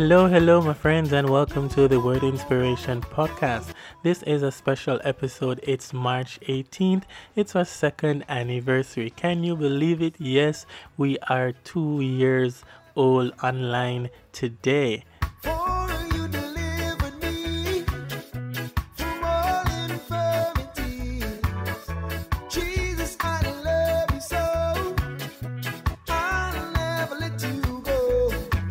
[0.00, 3.74] Hello, hello, my friends, and welcome to the Word Inspiration Podcast.
[4.04, 5.58] This is a special episode.
[5.64, 7.02] It's March 18th.
[7.34, 9.10] It's our second anniversary.
[9.10, 10.14] Can you believe it?
[10.20, 10.66] Yes,
[10.98, 12.62] we are two years
[12.94, 15.02] old online today.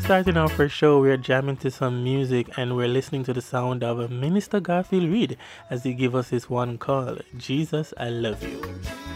[0.08, 3.84] Starting our first show, we're jamming to some music and we're listening to the sound
[3.84, 5.36] of Minister Garfield Reed
[5.70, 9.07] as he gives us his one call Jesus, I love you.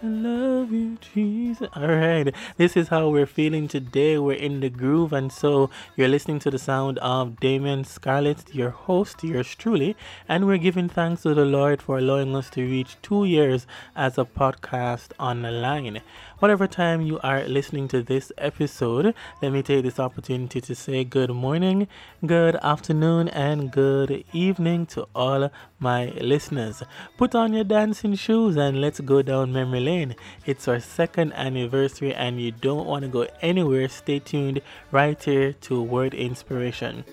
[0.00, 1.68] I love you, Jesus.
[1.74, 4.16] All right, this is how we're feeling today.
[4.16, 8.70] We're in the groove, and so you're listening to the sound of Damien Scarlett, your
[8.70, 9.96] host, yours truly,
[10.28, 14.18] and we're giving thanks to the Lord for allowing us to reach two years as
[14.18, 16.00] a podcast on the line.
[16.38, 21.02] Whatever time you are listening to this episode, let me take this opportunity to say
[21.02, 21.88] good morning,
[22.24, 25.50] good afternoon, and good evening to all
[25.80, 26.84] my listeners.
[27.16, 30.14] Put on your dancing shoes and let's go down memory lane.
[30.46, 33.88] It's our second anniversary, and you don't want to go anywhere.
[33.88, 34.60] Stay tuned
[34.92, 37.04] right here to Word Inspiration.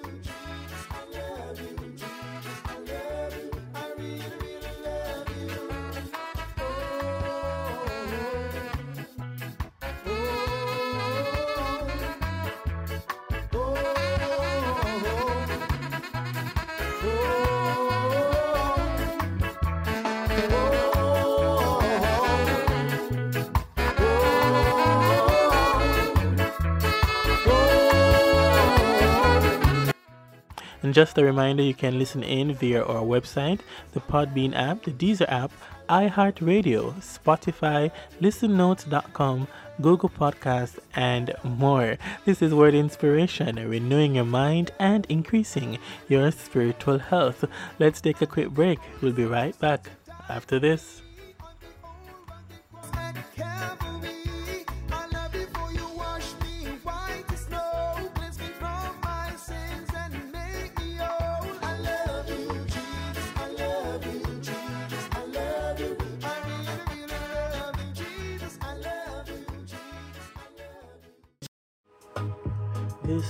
[30.86, 33.62] And just a reminder, you can listen in via our website,
[33.94, 35.52] the Podbean app, the Deezer app,
[35.90, 37.92] iHeartRadio, Spotify,
[38.22, 39.48] ListenNotes.com,
[39.82, 41.98] Google Podcast, and more.
[42.26, 47.46] This is Word Inspiration, renewing your mind and increasing your spiritual health.
[47.80, 48.78] Let's take a quick break.
[49.02, 49.90] We'll be right back
[50.30, 51.02] after this.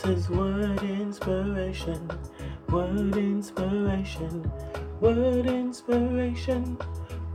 [0.04, 2.12] This is word inspiration,
[2.70, 4.52] word inspiration,
[5.00, 6.78] word inspiration,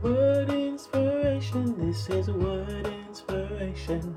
[0.03, 1.75] word inspiration.
[1.79, 4.15] This is word inspiration,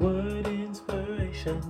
[0.00, 1.62] word inspiration.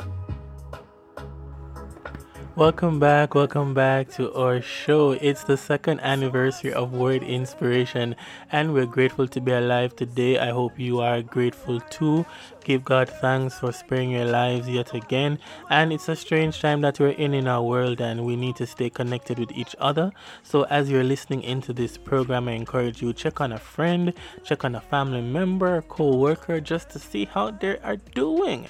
[2.56, 5.12] Welcome back, welcome back to our show.
[5.12, 8.16] It's the second anniversary of Word Inspiration,
[8.50, 10.38] and we're grateful to be alive today.
[10.38, 12.24] I hope you are grateful too.
[12.64, 15.38] Give God thanks for sparing your lives yet again.
[15.68, 18.66] And it's a strange time that we're in in our world, and we need to
[18.66, 20.10] stay connected with each other.
[20.42, 24.14] So, as you're listening into this program, I encourage you check on a friend,
[24.44, 28.66] check on a family member, co worker, just to see how they are doing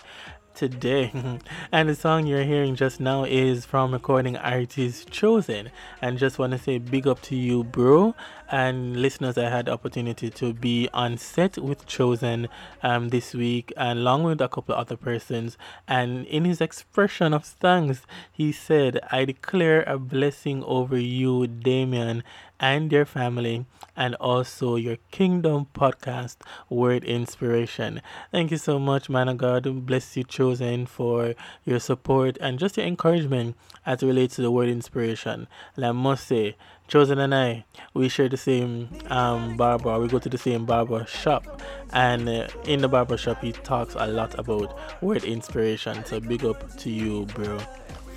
[0.57, 1.13] today.
[1.73, 5.71] and the song you're hearing just now is from recording artist Chosen.
[6.03, 8.15] And just want to say big up to you, bro.
[8.49, 12.49] And listeners, I had the opportunity to be on set with Chosen
[12.83, 15.59] um, this week, and along with a couple of other persons.
[15.89, 22.23] And in his expression of thanks, he said, I declare a blessing over you, Damien,
[22.61, 23.67] and your family,
[23.97, 26.37] and also your Kingdom podcast,
[26.71, 28.01] Word Inspiration.
[28.31, 29.87] Thank you so much, man of God.
[29.87, 31.35] Bless you, Chosen, for
[31.65, 35.49] your support and just your encouragement as it relates to the Word Inspiration.
[35.75, 36.57] And I must say,
[36.89, 39.99] Chosen and I, we share the same um, barber.
[39.99, 41.61] We go to the same barber shop,
[41.93, 46.05] and uh, in the barber shop, he talks a lot about word inspiration.
[46.05, 47.59] So big up to you, bro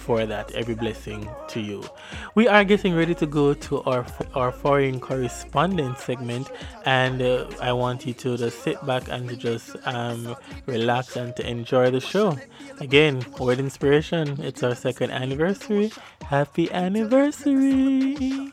[0.10, 0.52] for that.
[0.56, 1.86] Every blessing to you.
[2.34, 4.04] We are getting ready to go to our
[4.34, 6.50] our foreign correspondent segment,
[6.84, 10.36] and uh, I want you to just sit back and to just um,
[10.66, 12.34] relax and to enjoy the show.
[12.82, 14.42] Again, word inspiration.
[14.42, 15.94] It's our second anniversary.
[16.26, 18.50] Happy anniversary!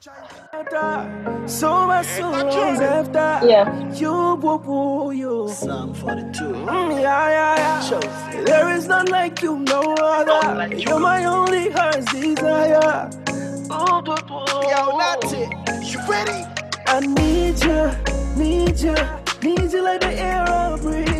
[0.00, 3.92] So my soul's after yeah.
[3.94, 5.48] you, boo boo, you.
[5.48, 6.44] Psalm 42.
[6.44, 8.44] Mm, yeah, yeah, yeah.
[8.44, 10.54] There is none like you, no other.
[10.54, 13.10] Like You're my only heart's desire.
[13.70, 14.44] Oh, boo boo.
[14.70, 15.48] Yo, Natty,
[15.90, 16.46] you ready?
[16.86, 17.90] I need you,
[18.36, 18.94] need you,
[19.42, 21.17] need you like the air I breathe.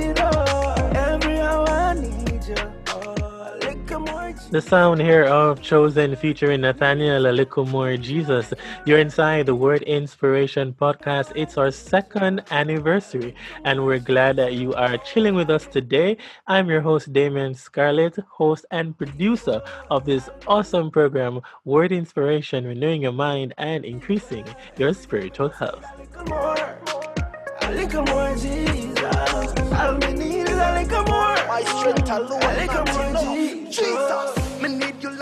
[4.28, 8.52] The sound here of Chosen featuring Nathaniel A Little More Jesus.
[8.84, 11.32] You're inside the Word Inspiration podcast.
[11.34, 13.34] It's our second anniversary,
[13.64, 16.19] and we're glad that you are chilling with us today.
[16.46, 23.00] I'm your host, Damien Scarlett, host and producer of this awesome program, Word Inspiration, renewing
[23.02, 24.44] your mind and increasing
[24.76, 25.86] your spiritual health.
[27.62, 29.02] A little more Jesus.
[29.72, 31.36] All me need is a little more.
[31.48, 33.57] My strength alone.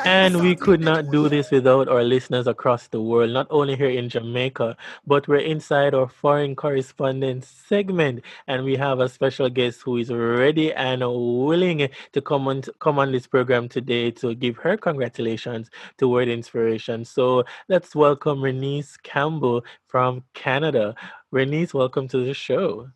[0.06, 3.90] And we could not do this without our listeners across the world, not only here
[3.90, 8.22] in Jamaica, but we're inside our foreign correspondent segment.
[8.46, 13.00] And we have a special guest who is ready and willing to come on, come
[13.00, 17.04] on this program today to give her congratulations to Word Inspiration.
[17.04, 20.94] So let's welcome Renice Campbell from Canada.
[21.32, 22.88] Renice, welcome to the show.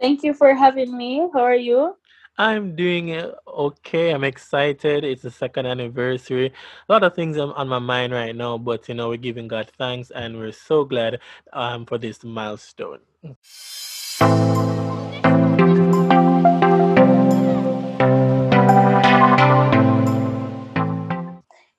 [0.00, 1.28] Thank you for having me.
[1.34, 1.96] How are you?
[2.38, 3.18] I'm doing
[3.48, 4.10] okay.
[4.10, 5.04] I'm excited.
[5.04, 6.52] It's the second anniversary.
[6.86, 9.48] A lot of things are on my mind right now, but you know, we're giving
[9.48, 11.20] God thanks and we're so glad
[11.54, 13.00] um, for this milestone.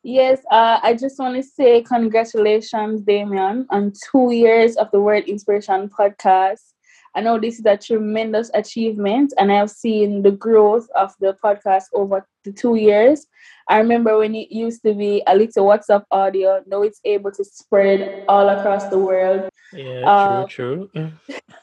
[0.02, 5.26] Yes, uh, I just want to say congratulations, Damien, on two years of the Word
[5.26, 6.74] Inspiration podcast.
[7.18, 11.36] I know this is a tremendous achievement, and I have seen the growth of the
[11.44, 13.26] podcast over the two years.
[13.68, 17.44] I remember when it used to be a little WhatsApp audio, now it's able to
[17.44, 19.50] spread all across the world.
[19.74, 21.12] Yeah, uh, true, true.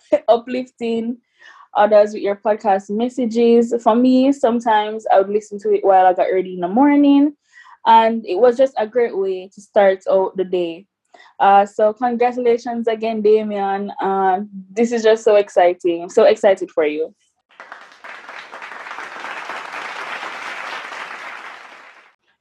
[0.29, 1.19] uplifting
[1.75, 3.75] others with your podcast messages.
[3.83, 7.37] For me, sometimes I would listen to it while I got ready in the morning,
[7.87, 10.87] and it was just a great way to start out the day.
[11.39, 13.91] Uh, so congratulations again, Damien.
[14.01, 14.41] Uh,
[14.71, 16.09] this is just so exciting.
[16.09, 17.15] So excited for you.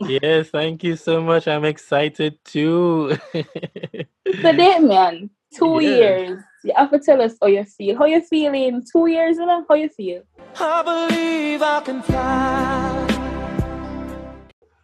[0.08, 1.48] yes, thank you so much.
[1.48, 3.18] I'm excited too.
[3.34, 3.44] so
[4.42, 6.00] Damien, two yes.
[6.00, 6.44] years.
[6.64, 7.98] You have to tell us how you feel.
[7.98, 8.84] How you feeling?
[8.90, 9.66] Two years, you know?
[9.68, 10.24] How you feel?
[10.60, 13.14] I believe I can fly.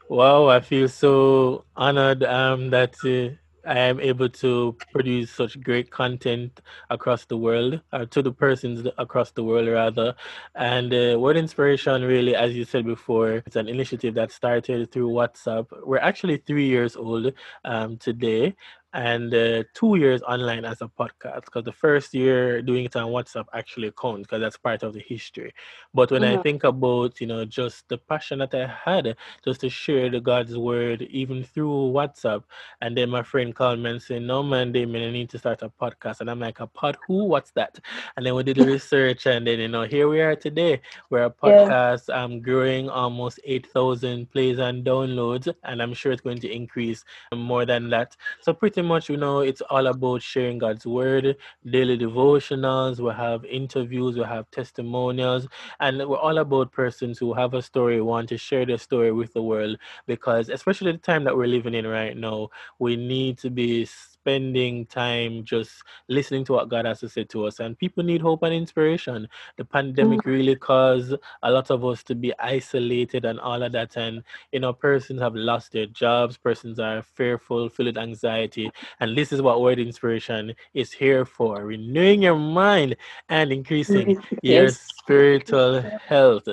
[0.10, 3.36] Wow, I feel so honored um, that uh,
[3.70, 8.32] I am able to produce such great content across the world, or uh, to the
[8.32, 10.16] persons across the world, rather.
[10.56, 15.10] And uh, Word Inspiration, really, as you said before, it's an initiative that started through
[15.10, 15.68] WhatsApp.
[15.86, 17.32] We're actually three years old
[17.64, 18.56] um, today,
[18.94, 23.08] and uh, two years online as a podcast because the first year doing it on
[23.12, 25.54] whatsapp actually counts because that's part of the history.
[25.94, 26.40] But when mm-hmm.
[26.40, 30.20] i think about you know just the passion that i had just to share the
[30.20, 32.44] god's word even through whatsapp
[32.82, 35.62] and then my friend called me and said no man Damien, i need to start
[35.62, 36.98] a podcast and i'm like a pod?
[37.08, 37.26] Who?
[37.26, 37.80] What's that?
[38.18, 41.26] And then we did the research and then you know here we are today we're
[41.26, 42.24] a podcast yeah.
[42.24, 47.04] i'm growing almost 8000 plays and downloads and i'm sure it's going to increase
[47.36, 48.16] more than that.
[48.42, 51.36] So pretty pretty much, you know, it's all about sharing God's word,
[51.70, 53.00] daily devotionals.
[53.02, 55.48] We have interviews, we have testimonials,
[55.82, 59.34] and we're all about persons who have a story, want to share their story with
[59.34, 59.78] the world.
[60.08, 62.48] Because, especially the time that we're living in right now,
[62.80, 63.86] we need to be
[64.30, 67.60] spending time just listening to what God has to say to us.
[67.60, 69.28] And people need hope and inspiration.
[69.58, 70.30] The pandemic mm-hmm.
[70.30, 73.98] really caused a lot of us to be isolated and all of that.
[73.98, 78.70] And, you know, persons have lost their jobs, persons are fearful, filled with anxiety.
[79.00, 82.96] And this is what Word Inspiration is here for renewing your mind
[83.30, 84.44] and increasing yes.
[84.44, 86.48] your spiritual health.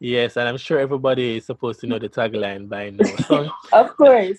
[0.00, 3.50] Yes, and I'm sure everybody is supposed to know the tagline by now.
[3.72, 4.38] Of course.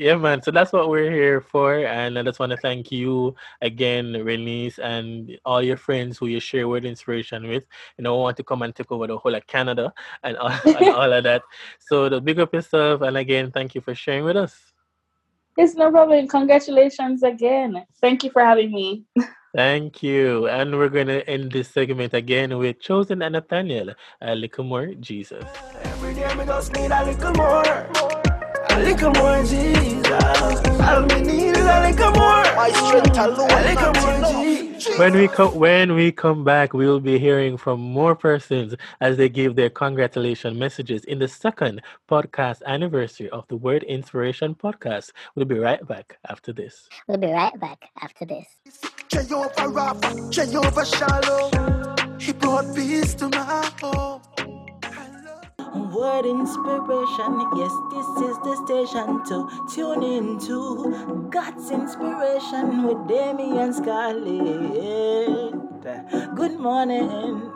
[0.00, 0.40] Yeah, man.
[0.42, 1.84] So that's what we're here for.
[1.84, 6.40] And I just want to thank you again, Renice, and all your friends who you
[6.40, 7.66] share word inspiration with.
[7.98, 9.92] You know, want to come and take over the whole of Canada
[10.22, 11.42] and all, and all of that.
[11.78, 13.02] So the big up yourself.
[13.02, 14.56] And again, thank you for sharing with us.
[15.58, 16.26] It's no problem.
[16.28, 17.84] Congratulations again.
[18.00, 19.04] Thank you for having me.
[19.54, 20.48] Thank you.
[20.48, 23.92] And we're going to end this segment again with Chosen and Nathaniel,
[24.22, 25.44] a little more Jesus.
[25.82, 28.19] Every day, need a little more.
[28.80, 30.80] A little more Jesus.
[30.80, 32.44] All me need is a little more.
[32.56, 33.50] My strength alone.
[33.50, 34.98] A little more Jesus.
[34.98, 39.18] When we come when we come back, we will be hearing from more persons as
[39.18, 45.10] they give their congratulation messages in the second podcast anniversary of the Word Inspiration podcast.
[45.34, 46.88] We'll be right back after this.
[47.06, 48.46] We'll be right back after this.
[49.10, 52.18] Jehovah Rapha, Jehovah Shalom.
[52.18, 54.49] He brought peace to my home.
[55.72, 65.54] Word inspiration, yes, this is the station to tune into God's inspiration with Damian Scarlett.
[66.34, 67.52] Good morning,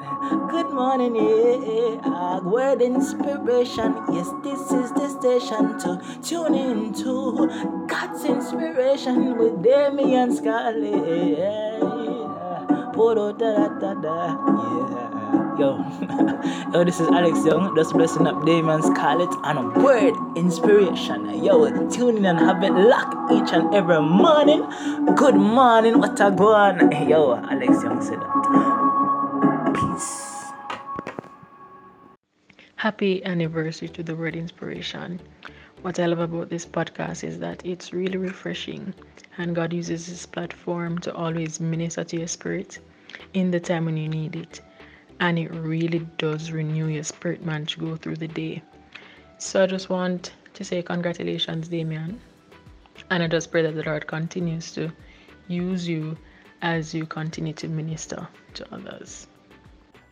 [0.48, 2.38] good morning, yeah.
[2.40, 7.48] Word inspiration, yes, this is the station to tune into
[7.88, 11.38] God's inspiration with Damian Scarlett.
[11.38, 11.94] Yeah.
[15.58, 15.78] Yo,
[16.72, 21.42] yo, this is Alex Young, just blessing up Damian Scarlett and a word inspiration.
[21.42, 24.62] Yo, tune in and have it locked each and every morning.
[25.16, 27.08] Good morning, what a go on.
[27.08, 29.72] Yo, Alex Young said that.
[29.74, 30.52] Peace.
[32.76, 35.20] Happy anniversary to the word inspiration.
[35.82, 38.94] What I love about this podcast is that it's really refreshing,
[39.38, 42.78] and God uses this platform to always minister to your spirit
[43.32, 44.60] in the time when you need it
[45.20, 48.62] and it really does renew your spirit man to go through the day.
[49.38, 52.20] So I just want to say congratulations, Damian.
[53.10, 54.90] And I just pray that the Lord continues to
[55.48, 56.16] use you
[56.62, 59.26] as you continue to minister to others.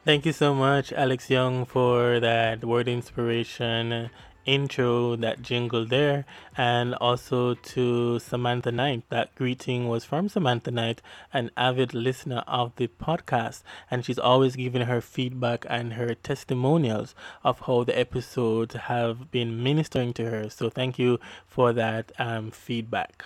[0.05, 4.11] Thank you so much, Alex Young, for that word inspiration
[4.45, 6.25] intro, that jingle there,
[6.57, 9.03] and also to Samantha Knight.
[9.09, 14.57] That greeting was from Samantha Knight, an avid listener of the podcast, and she's always
[14.57, 20.51] giving her feedback and her testimonials of how the episodes have been ministering to her.
[20.51, 23.25] So thank you for that um, feedback.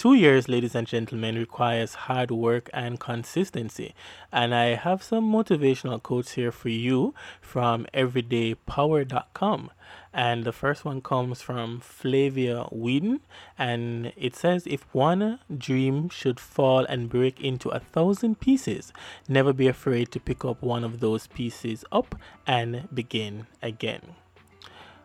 [0.00, 3.94] Two years, ladies and gentlemen, requires hard work and consistency.
[4.32, 9.70] And I have some motivational quotes here for you from everydaypower.com.
[10.14, 13.20] And the first one comes from Flavia Weedn.
[13.58, 18.94] And it says, If one dream should fall and break into a thousand pieces,
[19.28, 22.14] never be afraid to pick up one of those pieces up
[22.46, 24.14] and begin again.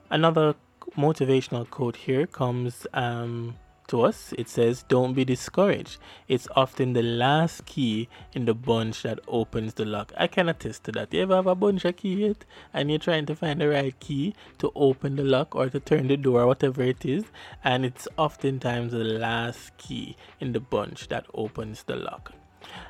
[0.09, 0.55] Another
[0.97, 3.55] motivational quote here comes um,
[3.87, 5.97] to us, it says, Don't be discouraged.
[6.27, 10.11] It's often the last key in the bunch that opens the lock.
[10.17, 11.13] I can attest to that.
[11.13, 13.99] You ever have a bunch of keys yet and you're trying to find the right
[13.99, 17.25] key to open the lock or to turn the door, whatever it is,
[17.63, 22.33] and it's oftentimes the last key in the bunch that opens the lock.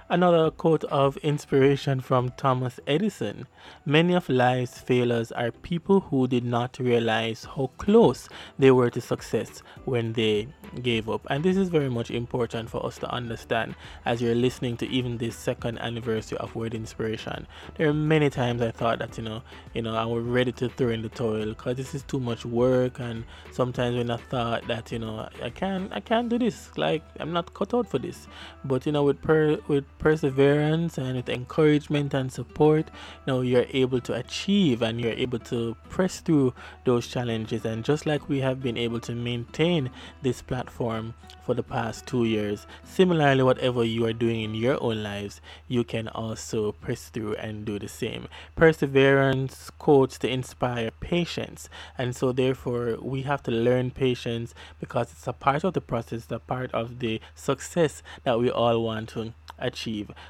[0.07, 3.47] Another quote of inspiration from Thomas Edison
[3.87, 9.01] Many of life's failures are people who did not realize how close they were to
[9.01, 10.47] success when they
[10.83, 11.25] gave up.
[11.29, 15.17] And this is very much important for us to understand as you're listening to even
[15.17, 17.47] this second anniversary of Word Inspiration.
[17.75, 19.41] There are many times I thought that, you know,
[19.73, 22.45] you know, I was ready to throw in the towel because this is too much
[22.45, 26.77] work and sometimes when I thought that, you know, I can't I can't do this.
[26.77, 28.27] Like I'm not cut out for this.
[28.63, 32.89] But you know with per with perseverance and with encouragement and support,
[33.25, 37.65] you know, you're able to achieve and you're able to press through those challenges.
[37.65, 39.89] And just like we have been able to maintain
[40.21, 45.03] this platform for the past two years, similarly, whatever you are doing in your own
[45.03, 48.27] lives, you can also press through and do the same.
[48.55, 51.69] Perseverance quotes to inspire patience.
[51.97, 56.25] And so, therefore, we have to learn patience because it's a part of the process,
[56.31, 59.84] a part of the success that we all want to achieve.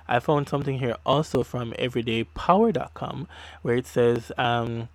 [0.08, 3.28] I found something here also from everydaypower.com
[3.62, 4.90] where it says, um,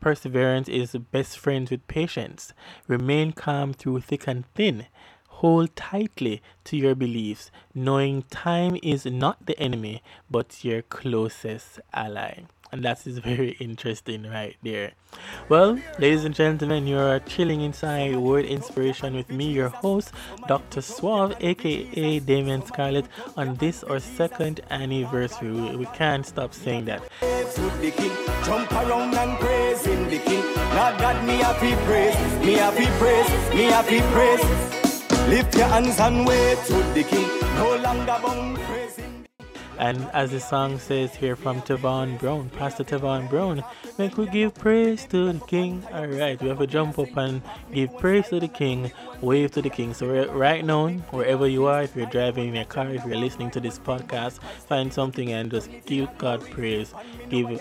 [0.00, 2.52] Perseverance is best friends with patience.
[2.88, 4.86] Remain calm through thick and thin.
[5.28, 12.42] Hold tightly to your beliefs, knowing time is not the enemy, but your closest ally
[12.72, 14.92] and that is very interesting right there.
[15.48, 20.12] Well, ladies and gentlemen, you are chilling inside Word Inspiration with me, your host,
[20.48, 20.80] Dr.
[20.80, 25.52] Suave, aka Damian Scarlett, on this our second anniversary.
[25.52, 27.02] We, we can't stop saying that.
[28.44, 30.44] Jump around and praising the king.
[30.74, 35.28] Lord God, me happy praise, me happy praise, me happy praise.
[35.28, 37.28] Lift your hands and wave to the king.
[37.56, 39.21] No longer bound praising.
[39.82, 43.64] And as the song says here from Tavon Brown, Pastor Tavon Brown,
[43.98, 45.82] make we give praise to the King.
[45.92, 47.42] All right, we have to jump up and
[47.74, 49.92] give praise to the King, wave to the King.
[49.92, 53.50] So right now, wherever you are, if you're driving in your car, if you're listening
[53.50, 56.94] to this podcast, find something and just give God praise.
[57.28, 57.60] Give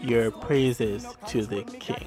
[0.00, 2.06] your praises to the King.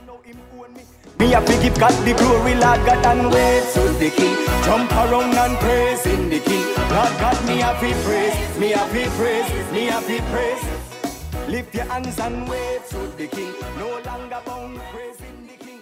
[1.19, 4.35] Me a to give God the glory, Lord God, and wave to the King.
[4.63, 6.65] Jump around and praise in the King.
[6.95, 11.49] Lord God, me a to praise, me a to praise, me a to praise.
[11.49, 13.53] Lift your hands and wave to the King.
[13.77, 15.81] No longer bound praising the King.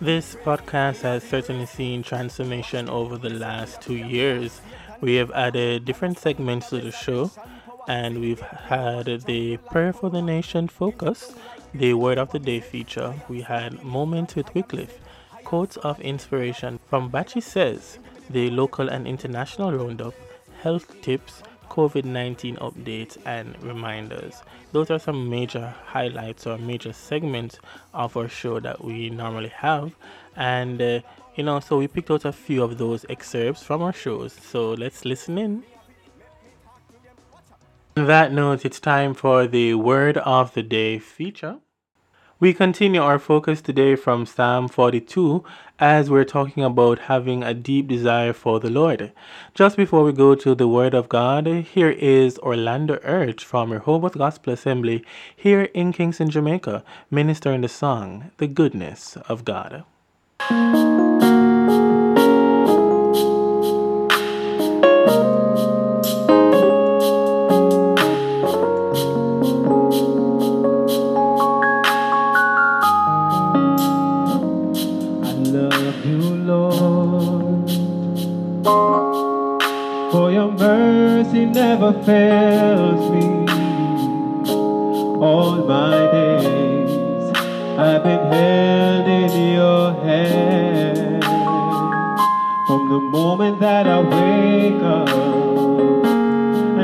[0.00, 4.60] This podcast has certainly seen transformation over the last two years.
[5.00, 7.30] We have added different segments to the show,
[7.88, 11.34] and we've had the Prayer for the Nation focus,
[11.78, 13.14] the Word of the Day feature.
[13.28, 14.98] We had Moments with Wycliffe,
[15.44, 17.98] Quotes of Inspiration from Bachi Says,
[18.30, 20.14] the local and international roundup,
[20.62, 24.42] health tips, COVID 19 updates, and reminders.
[24.72, 27.58] Those are some major highlights or major segments
[27.92, 29.94] of our show that we normally have.
[30.34, 31.00] And, uh,
[31.34, 34.32] you know, so we picked out a few of those excerpts from our shows.
[34.32, 35.62] So let's listen in.
[37.98, 41.58] On that note, it's time for the Word of the Day feature.
[42.38, 45.42] We continue our focus today from Psalm 42
[45.78, 49.12] as we're talking about having a deep desire for the Lord.
[49.54, 54.18] Just before we go to the Word of God, here is Orlando Urch from Rehoboth
[54.18, 55.02] Gospel Assembly
[55.34, 59.84] here in Kingston, Jamaica, ministering the song, The Goodness of God.
[81.86, 83.46] Never fails me.
[85.20, 86.90] All my days
[87.78, 91.24] I've been held in your hand.
[92.66, 95.08] From the moment that I wake up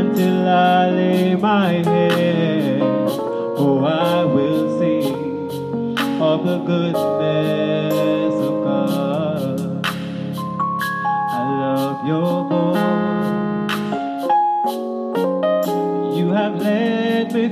[0.01, 7.92] until I lay my head, oh, I will sing of the goodness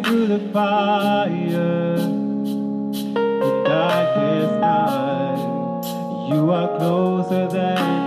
[0.02, 6.28] through the fire, the darkest night.
[6.28, 7.99] You are closer than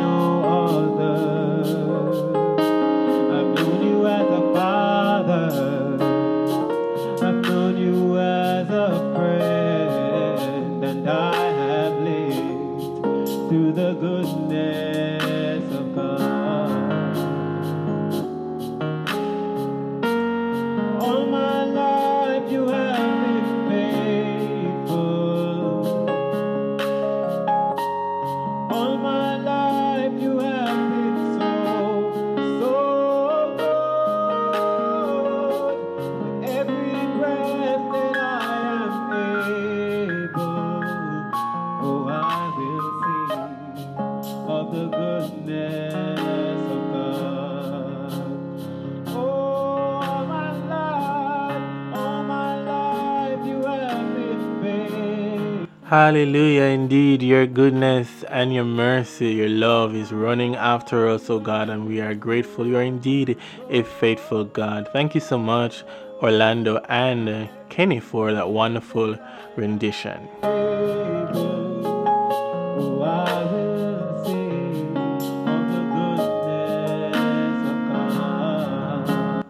[56.14, 56.66] Hallelujah.
[56.66, 61.88] Indeed, your goodness and your mercy, your love is running after us, oh God, and
[61.88, 62.68] we are grateful.
[62.68, 63.36] You are indeed
[63.72, 64.88] a faithful God.
[64.94, 65.84] Thank you so much,
[66.22, 69.18] Orlando and uh, Kenny, for that wonderful
[69.56, 70.30] rendition.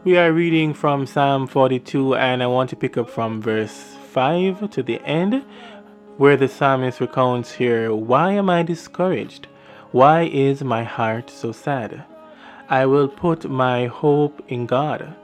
[0.06, 4.70] We are reading from Psalm 42, and I want to pick up from verse 5
[4.70, 5.44] to the end,
[6.18, 9.48] where the psalmist recounts here Why am I discouraged?
[9.92, 12.04] Why is my heart so sad?
[12.70, 15.16] I will put my hope in God.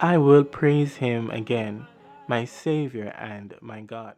[0.00, 1.86] I will praise Him again,
[2.26, 4.14] my Savior and my God.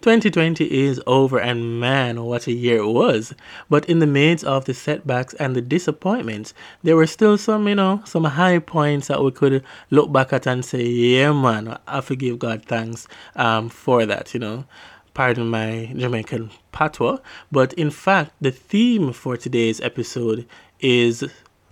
[0.00, 3.34] 2020 is over, and man, what a year it was.
[3.68, 7.74] But in the midst of the setbacks and the disappointments, there were still some, you
[7.74, 12.00] know, some high points that we could look back at and say, yeah, man, I
[12.00, 14.64] forgive God thanks um, for that, you know.
[15.18, 17.18] Pardon my Jamaican patois.
[17.50, 20.46] But in fact, the theme for today's episode
[20.78, 21.24] is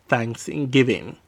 [0.09, 1.18] Thanksgiving.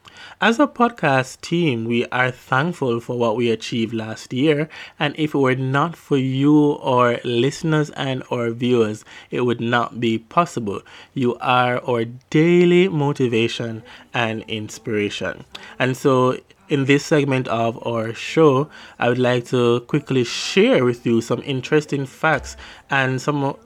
[0.40, 5.32] As a podcast team, we are thankful for what we achieved last year, and if
[5.32, 10.82] it were not for you, our listeners and our viewers, it would not be possible.
[11.14, 15.44] You are our daily motivation and inspiration.
[15.78, 21.06] And so, in this segment of our show, I would like to quickly share with
[21.06, 22.56] you some interesting facts
[22.90, 23.56] and some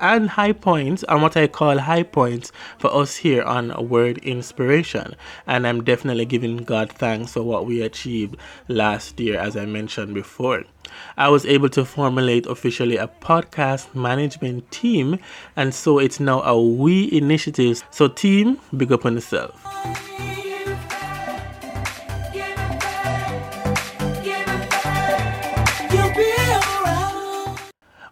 [0.00, 5.14] and high points and what I call high points for us here on Word Inspiration.
[5.46, 8.36] And I'm definitely giving God thanks for what we achieved
[8.68, 10.64] last year, as I mentioned before.
[11.16, 15.18] I was able to formulate officially a podcast management team,
[15.54, 17.84] and so it's now a we initiative.
[17.90, 20.49] So, team, big up on yourself.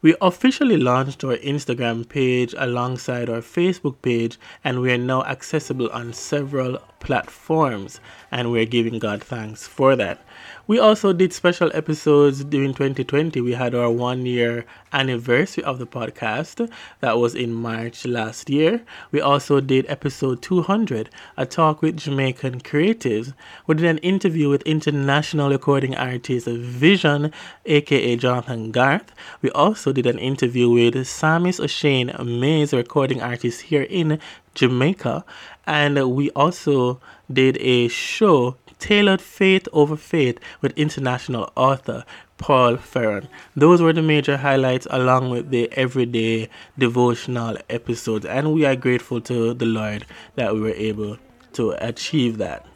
[0.01, 5.91] We officially launched our Instagram page alongside our Facebook page, and we are now accessible
[5.91, 10.21] on several platforms, and we're giving God thanks for that.
[10.67, 13.41] We also did special episodes during 2020.
[13.41, 18.83] We had our one year anniversary of the podcast that was in March last year.
[19.11, 21.09] We also did episode 200,
[21.39, 23.33] a talk with Jamaican creatives.
[23.67, 27.33] We did an interview with international recording artist Vision,
[27.65, 29.13] aka Jonathan Garth.
[29.41, 34.21] We also did an interview with Psalmist O'Shane Mays, recording artist here in
[34.59, 35.25] Jamaica.
[35.67, 37.01] And we also
[37.33, 42.05] did a show tailored faith over faith with international author
[42.39, 43.29] Paul Ferron.
[43.57, 49.21] Those were the major highlights along with the everyday devotional episodes, and we are grateful
[49.23, 51.19] to the Lord that we were able
[51.55, 52.68] to achieve that.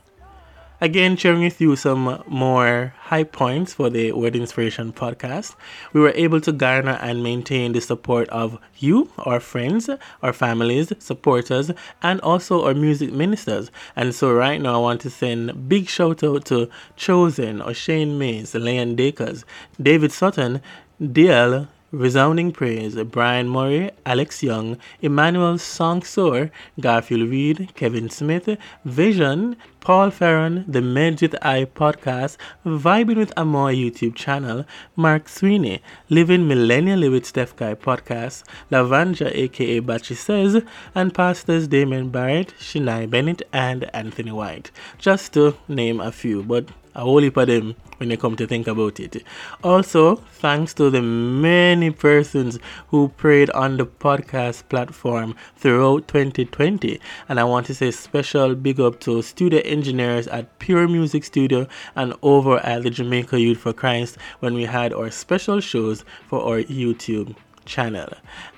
[0.83, 5.55] Again, sharing with you some more high points for the Word Inspiration podcast.
[5.93, 9.89] We were able to garner and maintain the support of you, our friends,
[10.25, 11.71] our families, supporters,
[12.03, 13.71] and also our music ministers.
[13.95, 18.53] And so, right now, I want to send big shout out to Chosen, O'Shane Mays,
[18.53, 19.45] Leon Dakers,
[19.81, 20.61] David Sutton,
[21.01, 26.51] DL, Resounding Praise, Brian Murray, Alex Young, Emmanuel Songsor,
[26.81, 28.49] Garfield Reed, Kevin Smith,
[28.87, 34.65] Vision, Paul Ferron, the Medjit Eye podcast, Vibing with Amor YouTube channel,
[34.97, 40.63] Mark Sweeney, Living Millennially with Steph Guy podcast, Lavanja aka Bachi Says,
[40.95, 44.71] and Pastors Damon Barrett, Shania Bennett, and Anthony White.
[44.97, 48.47] Just to name a few, but a whole heap of them when you come to
[48.47, 49.23] think about it.
[49.63, 57.01] Also, thanks to the many persons who prayed on the podcast platform throughout 2020.
[57.29, 61.67] And I want to say special big up to studio engineers at Pure Music Studio
[61.95, 66.43] and over at the Jamaica Youth for Christ when we had our special shows for
[66.43, 68.09] our YouTube channel.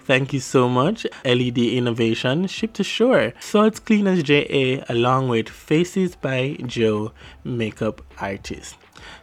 [0.04, 6.14] Thank you so much, LED Innovation, Ship to Shore, Salt Cleaners JA, along with Faces
[6.16, 7.12] by Joe,
[7.42, 8.76] Makeup Artist.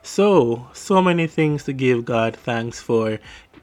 [0.04, 3.20] So, so many things to give God thanks for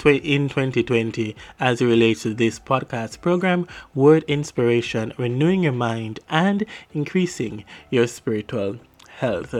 [0.07, 6.65] in 2020 as it relates to this podcast program, Word Inspiration, renewing your mind and
[6.93, 8.79] increasing your spiritual
[9.09, 9.55] health.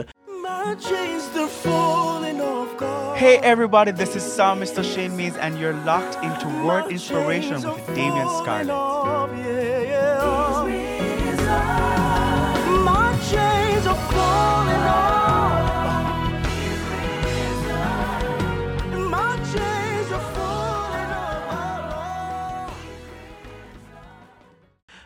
[3.19, 4.81] Hey everybody, this is Psalm Mr.
[4.81, 8.69] Shane Mays, and you're locked into Word Inspiration with Damian Scarlett.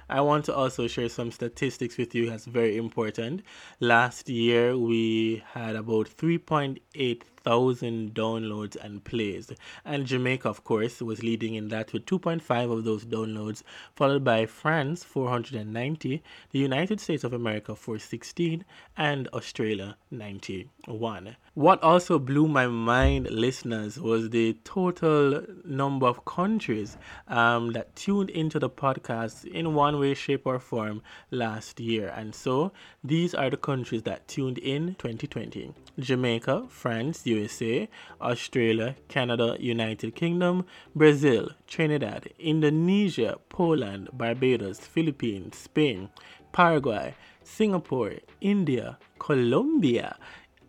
[0.08, 3.42] I want to also share some statistics with you that's very important.
[3.80, 9.52] Last year, we had about 3.8 thousand downloads and plays.
[9.86, 13.64] And Jamaica, of course, was leading in that with 2.5 of those downloads,
[13.96, 18.64] followed by France 490, the United States of America 416,
[18.98, 21.36] and Australia 91.
[21.56, 28.32] What also blew my mind, listeners, was the total number of countries um, that tuned
[28.32, 32.12] into the podcast in one way, shape, or form last year.
[32.16, 32.72] And so
[33.04, 37.90] these are the countries that tuned in 2020 Jamaica, France, USA,
[38.22, 40.66] Australia, Canada, United Kingdom,
[40.96, 46.10] Brazil, Trinidad, Indonesia, Poland, Barbados, Philippines, Spain,
[46.52, 50.18] Paraguay, Singapore, India, Colombia,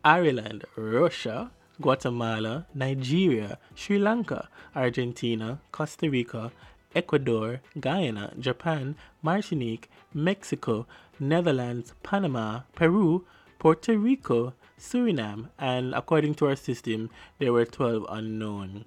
[0.04, 1.50] Ireland, Russia,
[1.80, 6.52] Guatemala, Nigeria, Sri Lanka, Argentina, Costa Rica,
[6.94, 10.86] Ecuador, Guyana, Japan, Martinique, Mexico,
[11.18, 13.26] Netherlands, Panama, Peru,
[13.64, 18.84] Puerto Rico, Suriname, and according to our system, there were 12 unknown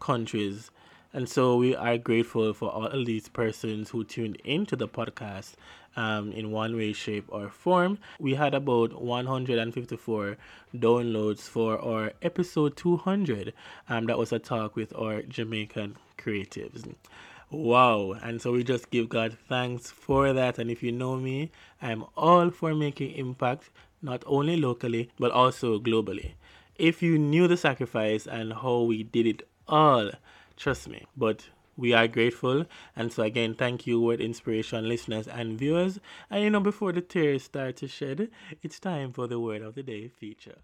[0.00, 0.72] countries.
[1.12, 5.52] And so we are grateful for all of these persons who tuned into the podcast
[5.94, 8.00] um, in one way, shape, or form.
[8.18, 10.36] We had about 154
[10.74, 13.54] downloads for our episode 200.
[13.88, 16.92] Um, that was a talk with our Jamaican creatives.
[17.50, 18.16] Wow.
[18.22, 20.58] And so we just give God thanks for that.
[20.58, 23.70] And if you know me, I'm all for making impact
[24.02, 26.32] not only locally, but also globally.
[26.76, 30.10] If you knew the sacrifice and how we did it all,
[30.56, 32.66] trust me, but we are grateful.
[32.94, 35.98] And so, again, thank you, Word Inspiration listeners and viewers.
[36.30, 38.28] And you know, before the tears start to shed,
[38.62, 40.58] it's time for the Word of the Day feature.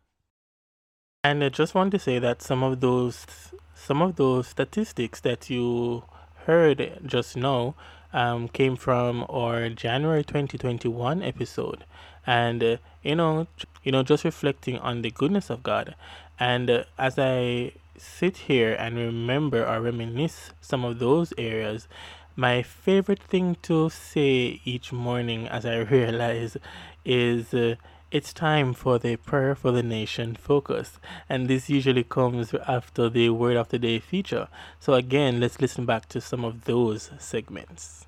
[1.24, 3.26] And I just want to say that some of those
[3.74, 6.04] some of those statistics that you
[6.46, 7.74] heard just now
[8.12, 11.84] um, came from our January 2021 episode,
[12.26, 13.46] and uh, you know,
[13.82, 15.94] you know, just reflecting on the goodness of God,
[16.38, 21.88] and uh, as I sit here and remember or reminisce some of those areas,
[22.34, 26.56] my favorite thing to say each morning as I realize
[27.04, 27.54] is.
[27.54, 27.76] Uh,
[28.12, 33.30] it's time for the prayer for the nation focus, and this usually comes after the
[33.30, 34.46] word of the day feature.
[34.78, 38.05] So, again, let's listen back to some of those segments.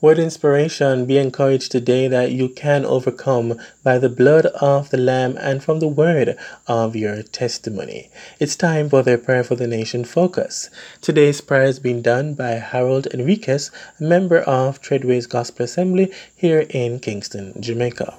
[0.00, 5.36] Word inspiration, be encouraged today that you can overcome by the blood of the Lamb
[5.38, 8.10] and from the word of your testimony.
[8.38, 10.70] It's time for the Prayer for the Nation focus.
[11.00, 16.66] Today's prayer has been done by Harold Enriquez, a member of Treadways Gospel Assembly here
[16.70, 18.16] in Kingston, Jamaica.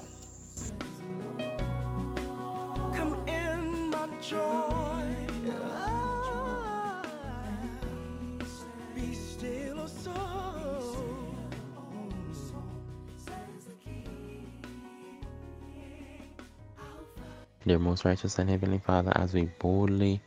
[17.72, 20.20] Dear most righteous and heavenly Father, as we boldly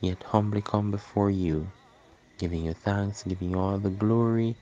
[0.00, 1.66] yet humbly come before you,
[2.38, 4.54] giving you thanks, giving you all the glory,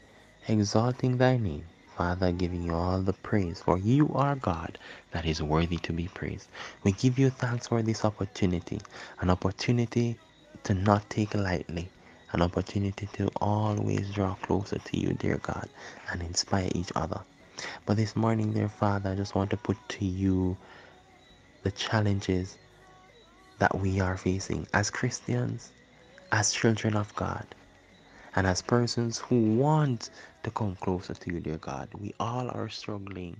[0.49, 1.67] exalting thy name.
[1.95, 4.79] Father, giving you all the praise, for you are God
[5.11, 6.49] that is worthy to be praised.
[6.85, 8.81] We give you thanks for this opportunity,
[9.21, 10.17] an opportunity
[10.65, 11.91] to not take lightly,
[12.33, 15.69] an opportunity to always draw closer to you, dear God,
[16.11, 17.21] and inspire each other.
[17.85, 20.57] But this morning, dear Father, I just want to put to you
[21.67, 22.59] the challenges
[23.59, 25.73] that we are facing as Christians,
[26.31, 27.45] as children of God,
[28.37, 30.11] and as persons who want
[30.45, 31.89] to come closer to you, dear God.
[31.99, 33.37] We all are struggling.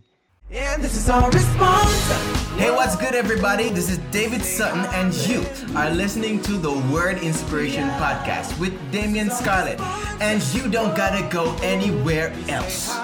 [0.51, 2.11] And this is our response.
[2.59, 3.69] Hey, what's good, everybody?
[3.69, 5.45] This is David Sutton, and you
[5.77, 9.81] are listening to the Word Inspiration Podcast with Damian Scarlett.
[10.21, 12.99] And you don't gotta go anywhere else.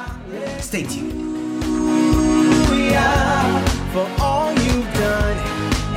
[0.59, 1.23] Stay tuned.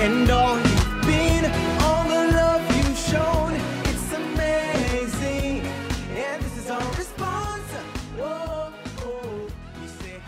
[0.06, 1.46] And all you've been,
[1.82, 3.54] all the love you've shown,
[3.86, 5.62] it's amazing.
[6.16, 7.72] And this is our response.
[9.82, 10.22] We say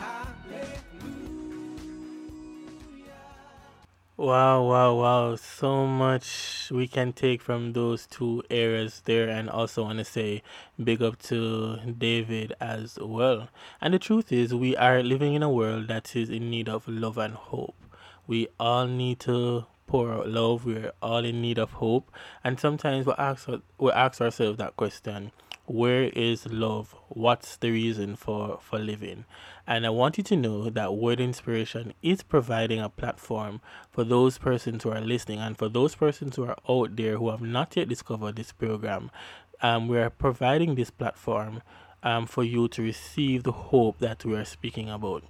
[4.17, 5.35] Wow, wow, wow.
[5.35, 9.29] So much we can take from those two areas there.
[9.29, 10.41] And also want to say
[10.83, 13.49] big up to David as well.
[13.79, 16.87] And the truth is, we are living in a world that is in need of
[16.87, 17.75] love and hope.
[18.27, 20.65] We all need to pour out love.
[20.65, 22.11] We're all in need of hope.
[22.43, 23.47] And sometimes we ask,
[23.79, 25.31] we ask ourselves that question
[25.67, 26.95] where is love?
[27.09, 29.25] What's the reason for, for living?
[29.67, 33.59] And I want you to know that Word Inspiration is providing a platform
[33.91, 37.29] for those persons who are listening and for those persons who are out there who
[37.31, 39.11] have not yet discovered this program.
[39.61, 41.61] Um, we are providing this platform
[42.01, 45.25] um, for you to receive the hope that we are speaking about.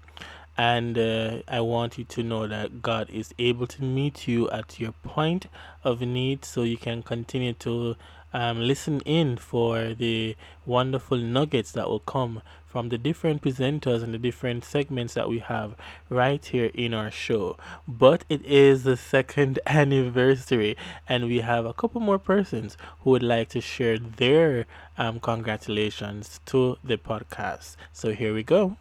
[0.58, 4.80] And uh, I want you to know that God is able to meet you at
[4.80, 5.48] your point
[5.84, 7.96] of need so you can continue to
[8.34, 14.14] um, listen in for the wonderful nuggets that will come from the different presenters and
[14.14, 15.76] the different segments that we have
[16.10, 17.58] right here in our show.
[17.88, 20.76] But it is the second anniversary,
[21.08, 24.66] and we have a couple more persons who would like to share their
[24.98, 27.78] um, congratulations to the podcast.
[27.94, 28.78] So here we go.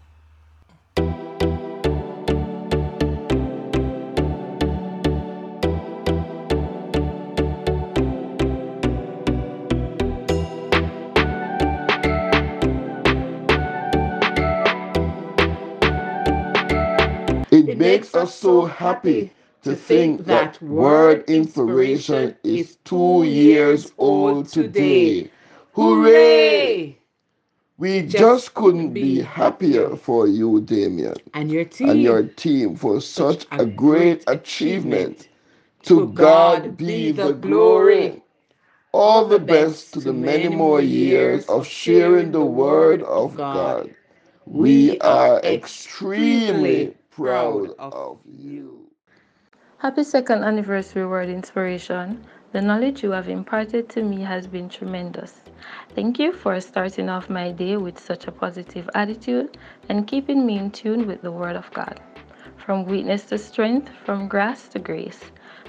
[17.96, 19.32] Makes us so happy
[19.62, 25.30] to think that Word Inspiration is two years old today.
[25.72, 26.98] Hooray!
[27.78, 33.00] We just couldn't be happier for you, Damien, and your team, and your team for
[33.00, 35.28] such a great achievement.
[35.84, 38.22] To God be the glory.
[38.92, 43.94] All the best to the many more years of sharing the Word of God.
[44.44, 48.90] We are extremely proud of you.
[49.78, 52.24] Happy second anniversary Word Inspiration.
[52.52, 55.40] The knowledge you have imparted to me has been tremendous.
[55.94, 59.56] Thank you for starting off my day with such a positive attitude
[59.88, 62.00] and keeping me in tune with the Word of God.
[62.58, 65.20] From weakness to strength, from grass to grace.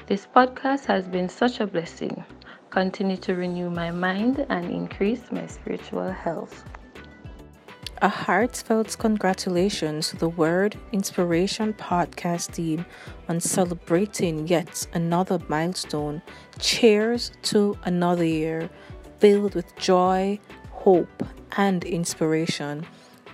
[0.07, 2.25] This podcast has been such a blessing.
[2.69, 6.65] continue to renew my mind and increase my spiritual health.
[7.99, 12.85] A heartfelt congratulations to the Word Inspiration podcast team
[13.27, 16.21] on celebrating yet another milestone.
[16.59, 18.69] Cheers to another year
[19.17, 22.85] filled with joy, hope, and inspiration.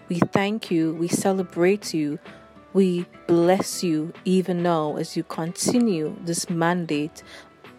[0.08, 2.18] We thank you, we celebrate you,
[2.72, 7.22] we bless you even now as you continue this mandate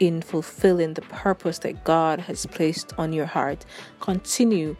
[0.00, 3.64] in fulfilling the purpose that God has placed on your heart.
[4.00, 4.76] Continue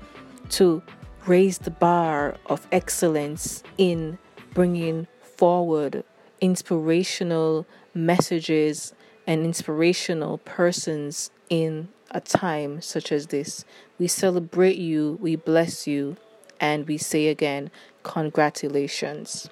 [0.50, 0.82] to
[1.26, 4.18] raise the bar of excellence in
[4.52, 6.04] bringing forward
[6.40, 8.92] inspirational messages
[9.26, 13.64] and inspirational persons in a time such as this.
[13.98, 16.16] We celebrate you, we bless you,
[16.60, 17.70] and we say again,
[18.02, 19.48] congratulations.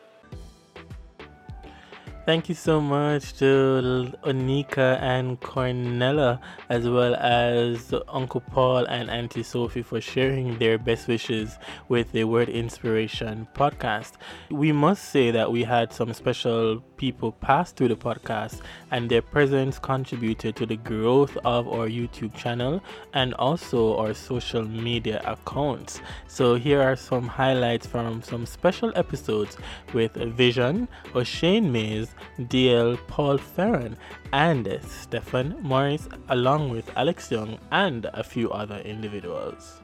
[2.25, 9.43] Thank you so much to Onika and Cornella, as well as Uncle Paul and Auntie
[9.43, 11.59] Sophie for sharing their best wishes
[11.89, 14.13] with the Word Inspiration podcast.
[14.53, 18.61] We must say that we had some special people pass through the podcast,
[18.93, 22.81] and their presence contributed to the growth of our YouTube channel
[23.13, 26.01] and also our social media accounts.
[26.29, 29.57] So, here are some highlights from some special episodes
[29.93, 30.87] with Vision,
[31.17, 32.15] O'Shane Mays.
[32.53, 33.97] DL Paul Ferron
[34.33, 39.81] and Stephen Morris, along with Alex Young and a few other individuals.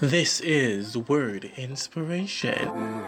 [0.00, 3.04] This is Word Inspiration.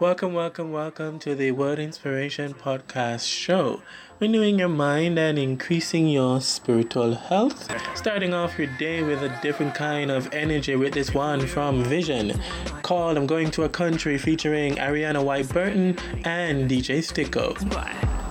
[0.00, 3.82] Welcome, welcome, welcome to the Word Inspiration Podcast Show.
[4.20, 7.70] Renewing your mind and increasing your spiritual health.
[7.94, 12.40] Starting off your day with a different kind of energy with this one from Vision
[12.82, 18.21] called I'm Going to a Country featuring Ariana White Burton and DJ Sticko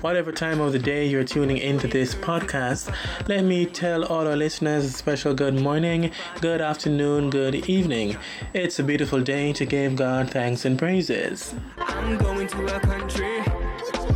[0.00, 2.94] whatever time of the day you're tuning into this podcast,
[3.28, 6.10] let me tell all our listeners a special good morning,
[6.40, 8.16] good afternoon, good evening.
[8.54, 11.54] It's a beautiful day to give God thanks and praises.
[11.78, 13.38] I'm going to a country,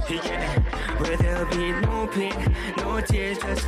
[0.08, 0.60] yeah,
[0.98, 3.66] where there'll be no pain, no tears, just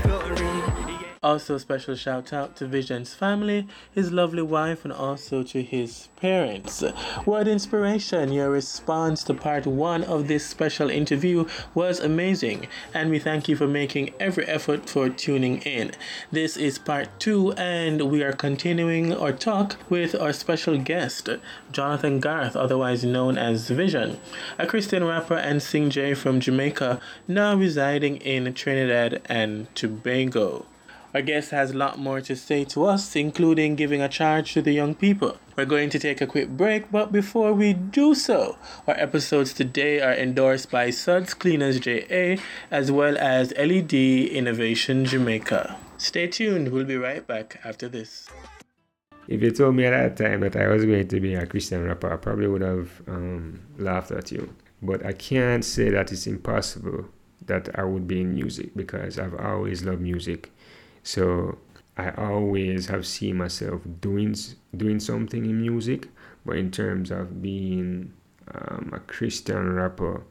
[1.26, 6.84] also, special shout out to Vision's family, his lovely wife, and also to his parents.
[7.26, 13.18] Word inspiration, your response to part one of this special interview was amazing, and we
[13.18, 15.90] thank you for making every effort for tuning in.
[16.30, 21.28] This is part two, and we are continuing our talk with our special guest,
[21.72, 24.20] Jonathan Garth, otherwise known as Vision,
[24.60, 30.66] a Christian rapper and singer from Jamaica, now residing in Trinidad and Tobago.
[31.16, 34.60] Our guest has a lot more to say to us, including giving a charge to
[34.60, 35.38] the young people.
[35.56, 39.98] We're going to take a quick break, but before we do so, our episodes today
[40.02, 42.36] are endorsed by Suds Cleaners JA
[42.70, 45.78] as well as LED Innovation Jamaica.
[45.96, 48.28] Stay tuned, we'll be right back after this.
[49.26, 51.82] If you told me at that time that I was going to be a Christian
[51.82, 54.54] rapper, I probably would have um, laughed at you.
[54.82, 57.06] But I can't say that it's impossible
[57.46, 60.52] that I would be in music because I've always loved music
[61.06, 61.58] so
[61.96, 64.34] I always have seen myself doing
[64.76, 66.08] doing something in music,
[66.44, 68.12] but in terms of being
[68.52, 70.24] um, a Christian rapper,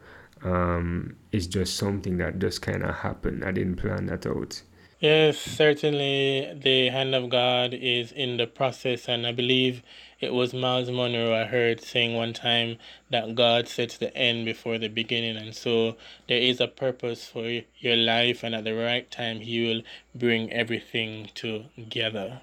[0.44, 3.46] um, it's just something that just kind of happened.
[3.46, 4.62] I didn't plan that out.
[5.02, 9.84] Yes, certainly the hand of God is in the process, and I believe
[10.22, 12.78] it was Myles Munroe I heard saying one time
[13.12, 15.98] that God sets the end before the beginning, and so
[16.30, 19.82] there is a purpose for your life, and at the right time, He will
[20.16, 22.40] bring everything together.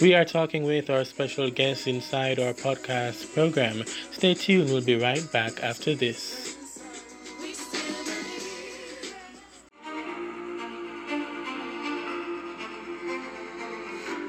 [0.00, 3.84] We are talking with our special guest inside our podcast program.
[4.12, 6.57] Stay tuned, we'll be right back after this.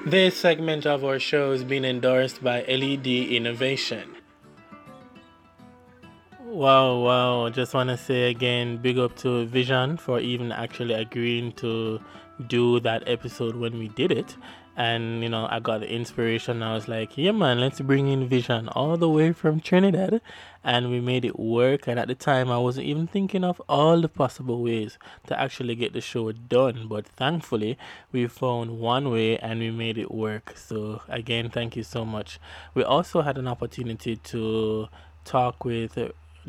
[0.09, 4.15] This segment of our show is being endorsed by LED Innovation.
[6.39, 7.49] Wow, wow.
[7.49, 12.01] Just want to say again, big up to Vision for even actually agreeing to
[12.47, 14.35] do that episode when we did it
[14.79, 16.63] and you know i got the inspiration.
[16.63, 20.21] I was like yeah man let's bring in vision all the way from trinidad.
[20.63, 21.87] And we made it work.
[21.87, 25.75] And at the time i wasn't even thinking of all the possible ways to actually
[25.75, 26.87] get the show done.
[26.87, 27.77] But thankfully
[28.13, 30.53] we found one way and we made it work.
[30.55, 32.39] So again thank you so much.
[32.73, 34.87] We also had an opportunity to
[35.25, 35.97] talk with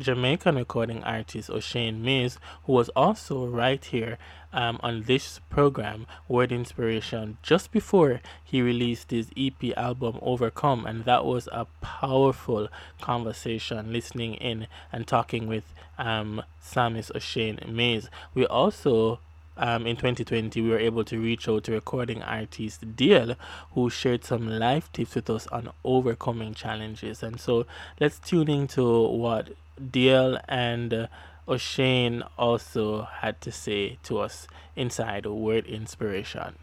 [0.01, 4.17] Jamaican recording artist O'Shane Mays, who was also right here
[4.51, 10.85] um, on this program, Word Inspiration, just before he released his EP album Overcome.
[10.85, 18.09] And that was a powerful conversation, listening in and talking with um, Psalmist O'Shane Mays.
[18.33, 19.19] We also
[19.57, 23.35] um, in 2020, we were able to reach out to recording artist DL,
[23.73, 27.21] who shared some life tips with us on overcoming challenges.
[27.21, 27.67] And so
[27.99, 29.49] let's tune into what
[29.79, 31.07] DL and uh,
[31.47, 36.55] O'Shane also had to say to us inside Word Inspiration.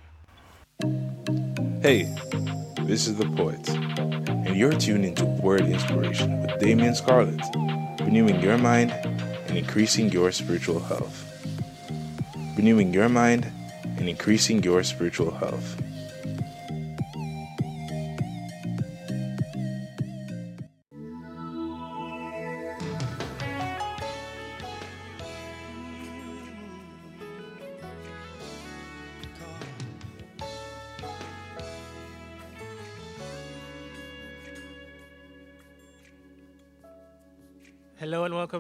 [1.83, 2.13] Hey,
[2.83, 7.41] this is the poet, and you're tuned into Word Inspiration with Damien Scarlett,
[8.01, 11.29] renewing your mind and increasing your spiritual health
[12.59, 13.51] renewing your mind
[13.85, 15.81] and increasing your spiritual health.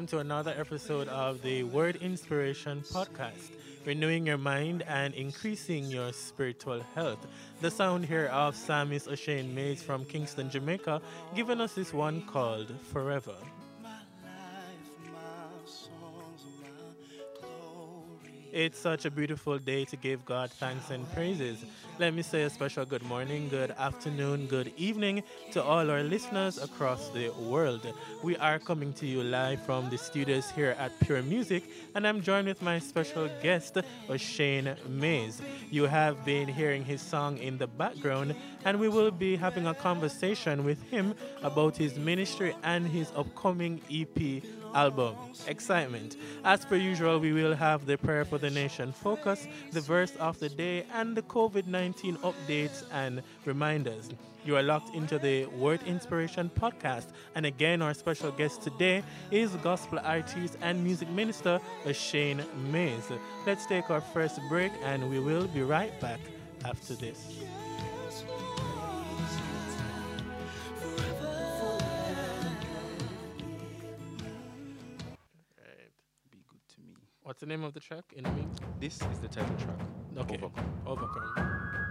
[0.08, 3.50] To another episode of the Word Inspiration Podcast
[3.84, 7.26] renewing your mind and increasing your spiritual health.
[7.60, 11.02] The sound here of Psalmist O'Shane Mays from Kingston, Jamaica,
[11.34, 13.34] giving us this one called Forever.
[18.52, 21.64] It's such a beautiful day to give God thanks and praises.
[21.98, 25.22] Let me say a special good morning, good afternoon, good evening
[25.52, 27.86] to all our listeners across the world.
[28.22, 32.22] We are coming to you live from the studios here at Pure Music, and I'm
[32.22, 33.76] joined with my special guest,
[34.08, 35.42] O'Shane Mays.
[35.70, 38.34] You have been hearing his song in the background,
[38.64, 43.82] and we will be having a conversation with him about his ministry and his upcoming
[43.90, 44.42] EP
[44.74, 45.16] album.
[45.46, 46.16] Excitement.
[46.44, 50.38] As per usual, we will have the prayer for the nation focus, the verse of
[50.38, 54.10] the day, and the COVID 19 updates and reminders.
[54.44, 57.06] You are locked into the Word Inspiration podcast.
[57.34, 61.60] And again, our special guest today is gospel artist and music minister
[61.92, 62.42] Shane
[62.72, 63.10] Mays.
[63.46, 66.20] Let's take our first break and we will be right back
[66.64, 67.42] after this.
[77.28, 78.58] What's the name of the track in the mix?
[78.80, 79.78] This is the title track.
[80.16, 80.36] Okay.
[80.36, 80.72] Overcome.
[80.86, 81.87] Overcome.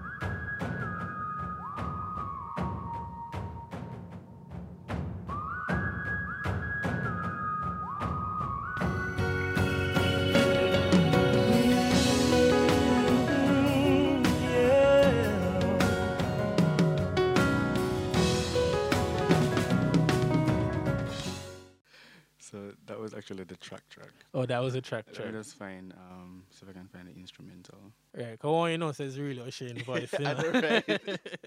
[24.48, 25.28] That was a track track.
[25.28, 27.78] Let us find, um, see if I can find the instrumental.
[28.16, 30.14] Right, come on, you know, says really O'Shane voice.
[30.20, 30.32] You know?
[30.32, 31.20] I know, right?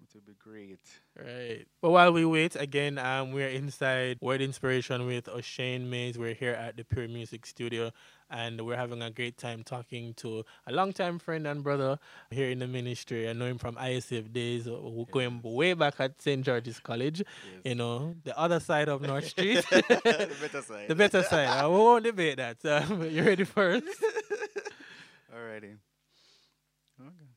[0.00, 0.80] want it to be great.
[1.18, 1.66] Right.
[1.80, 6.18] But while we wait, again, um, we're inside Word Inspiration with O'Shane Mays.
[6.18, 7.90] We're here at the Pure Music Studio
[8.30, 11.98] and we're having a great time talking to a longtime friend and brother
[12.30, 13.28] here in the ministry.
[13.28, 14.78] I know him from ISF days, uh,
[15.10, 16.44] going way back at St.
[16.44, 17.26] George's College, yes.
[17.64, 19.64] you know, the other side of North Street.
[19.70, 20.88] the better side.
[20.88, 21.48] the better side.
[21.48, 22.64] I won't debate that.
[22.64, 23.86] Um, you ready first?
[25.34, 25.76] Alrighty.
[27.00, 27.29] Okay.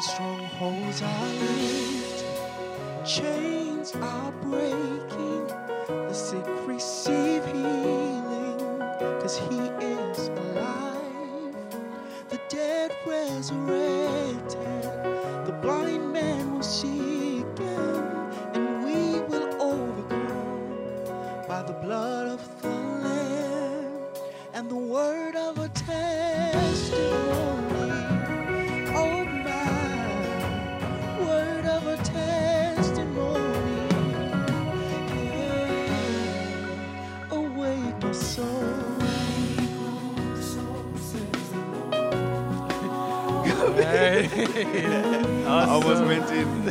[0.00, 2.24] Strongholds are linked,
[3.04, 5.46] chains are breaking,
[5.88, 6.32] let us
[6.66, 8.58] receive healing
[8.98, 10.88] because he is alive
[12.30, 12.38] the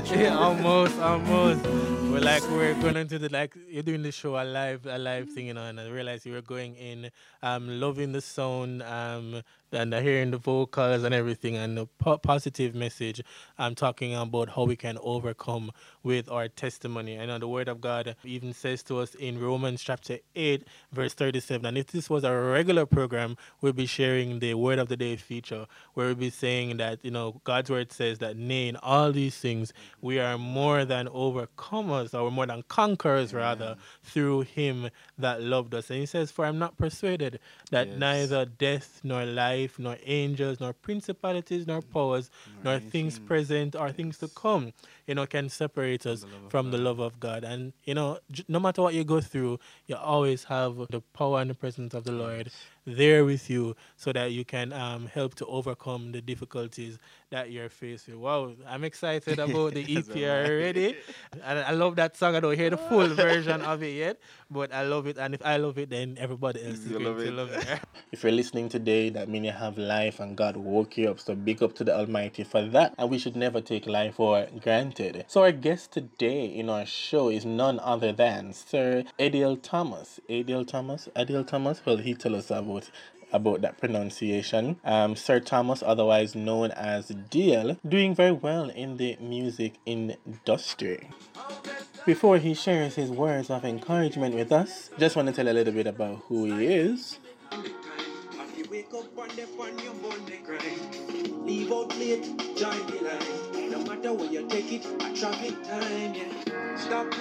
[0.15, 1.65] yeah, almost, almost.
[1.65, 5.29] We're like we're going into the like you're doing the show a live a live
[5.29, 7.09] thing, you know, and I realized you were going in,
[7.43, 9.41] um, loving the sound, um,
[9.77, 13.21] and hearing the vocals and everything, and the po- positive message.
[13.57, 15.71] I'm talking about how we can overcome
[16.03, 17.15] with our testimony.
[17.17, 21.65] Know the Word of God even says to us in Romans chapter eight, verse thirty-seven.
[21.65, 25.15] And if this was a regular program, we'll be sharing the Word of the Day
[25.17, 29.11] feature, where we'll be saying that you know God's Word says that, nay, in all
[29.11, 35.41] these things we are more than overcomers, or more than conquerors, rather, through Him that
[35.41, 35.89] loved us.
[35.89, 37.39] And He says, "For I'm not persuaded
[37.71, 37.97] that Yes.
[37.99, 42.29] neither death nor life, nor angels, nor principalities, nor powers,
[42.63, 44.73] nor things present or things to come,
[45.07, 47.43] you know, can separate us from the love of God.
[47.43, 51.49] And you know, no matter what you go through, you always have the power and
[51.49, 52.51] the presence of the Lord
[52.85, 56.97] there with you, so that you can um, help to overcome the difficulties
[57.31, 58.17] that you're facing.
[58.19, 60.95] Wow, I'm excited about the Yes, EP already.
[61.43, 62.35] And I love that song.
[62.35, 65.17] I don't hear the full version of it yet, but I love it.
[65.17, 67.33] And if I love it, then everybody else is You going love to it.
[67.33, 67.79] love it.
[68.13, 71.19] if you're listening today, that means you have life and God woke you up.
[71.19, 72.93] So big up to the Almighty for that.
[72.97, 74.96] And we should never take life for granted.
[75.27, 80.19] So our guest today in our show is none other than Sir Ediel Thomas.
[80.27, 81.07] Ediel Thomas?
[81.15, 81.85] Ediel Thomas?
[81.85, 82.89] Well, he tell us about
[83.31, 84.79] about that pronunciation.
[84.83, 91.09] Um, Sir Thomas, otherwise known as DL, doing very well in the music industry.
[92.07, 95.73] Before he shares his words of encouragement with us, just want to tell a little
[95.73, 97.19] bit about who he is.
[101.45, 102.23] Leave out late,
[102.55, 103.66] join the line.
[103.87, 106.75] Matter where you take it, time, yeah.
[106.75, 107.13] Stop.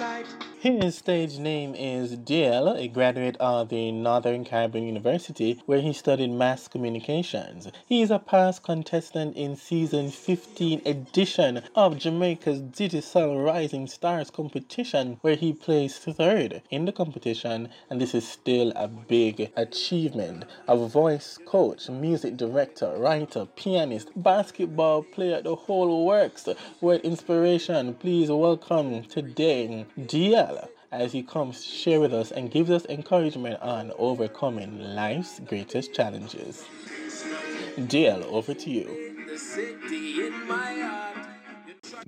[0.59, 6.31] His stage name is DL, a graduate of the Northern Caribbean University, where he studied
[6.31, 7.69] mass communications.
[7.85, 15.19] He is a past contestant in season 15 edition of Jamaica's Digicel Rising Stars competition,
[15.21, 20.45] where he placed third in the competition, and this is still a big achievement.
[20.67, 26.49] A voice coach, music director, writer, pianist, basketball player, the whole works.
[26.81, 32.69] Word inspiration, please welcome today DL as he comes to share with us and gives
[32.69, 36.65] us encouragement on overcoming life's greatest challenges.
[37.77, 39.13] DL, over to you.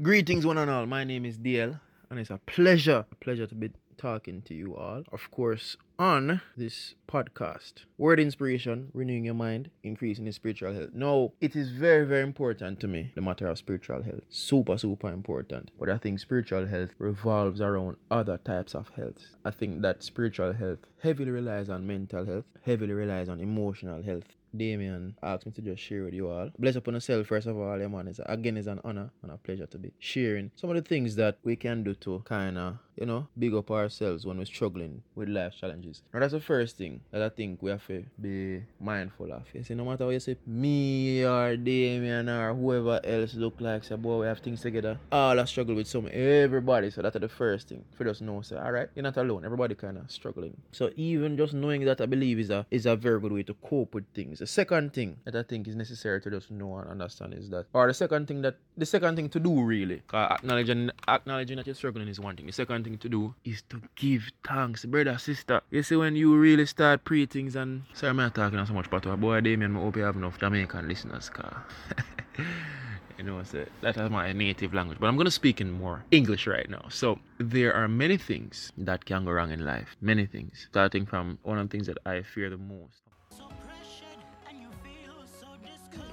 [0.02, 0.86] Greetings, one and all.
[0.86, 1.80] My name is DL,
[2.10, 3.70] and it's a pleasure, a pleasure to be
[4.00, 5.04] talking to you all.
[5.12, 10.92] Of course, on this podcast, word inspiration, renewing your mind, increasing your spiritual health.
[10.94, 14.22] Now, it is very, very important to me, the matter of spiritual health.
[14.30, 15.72] Super, super important.
[15.78, 19.36] But I think spiritual health revolves around other types of health.
[19.44, 24.24] I think that spiritual health heavily relies on mental health, heavily relies on emotional health.
[24.56, 26.50] Damien asked me to just share with you all.
[26.58, 28.08] Bless upon yourself, first of all, yeah, man.
[28.08, 31.16] It's, again, it's an honor and a pleasure to be sharing some of the things
[31.18, 35.02] that we can do to kind of, you know, big up ourselves when we're struggling
[35.16, 36.02] with life challenges.
[36.14, 39.44] Now, that's the first thing that I think we have to be mindful of.
[39.54, 43.86] You see, no matter what you say, me or Damien or whoever else look like,
[43.86, 45.00] say, boy, we have things together.
[45.12, 46.90] All I struggle with some, everybody.
[46.90, 47.86] So that's the first thing.
[47.96, 49.46] For just know, say, all right, you're not alone.
[49.46, 50.58] Everybody kind of struggling.
[50.72, 53.54] So even just knowing that, I believe, is a is a very good way to
[53.54, 54.40] cope with things.
[54.40, 57.68] The second thing that I think is necessary to just know and understand is that,
[57.74, 61.76] or the second thing that, the second thing to do really, acknowledging, acknowledging that you're
[61.76, 62.48] struggling is one thing.
[62.48, 65.62] The second thing to do is to give thanks, brother, sister.
[65.72, 68.90] You see, when you really start pre things and, sorry, I'm not talking so much,
[68.90, 71.66] but uh, boy, Damien, I hope you have enough Jamaican listeners, car.
[73.20, 74.98] You know, so that is my native language.
[74.98, 76.86] But I'm going to speak in more English right now.
[76.88, 79.98] So, there are many things that can go wrong in life.
[80.00, 80.68] Many things.
[80.72, 83.02] Starting from one of the things that I fear the most.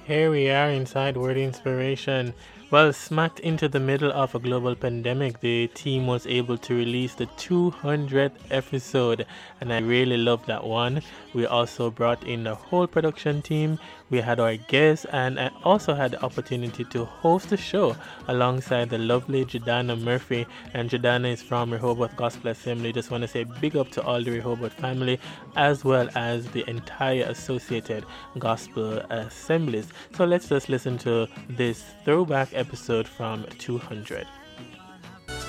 [0.03, 2.33] Here we are inside Word Inspiration.
[2.69, 7.15] Well, smacked into the middle of a global pandemic, the team was able to release
[7.15, 9.25] the 200th episode,
[9.61, 11.01] and I really love that one.
[11.33, 13.79] We also brought in the whole production team,
[14.09, 17.95] we had our guests, and I also had the opportunity to host the show
[18.27, 20.45] alongside the lovely Jadana Murphy.
[20.73, 22.93] And Jadana is from Rehoboth Gospel Assembly.
[22.93, 25.19] Just want to say big up to all the Rehoboth family,
[25.55, 28.05] as well as the entire associated
[28.39, 29.89] gospel assemblies.
[30.15, 34.27] So let's just listen to this throwback episode from 200.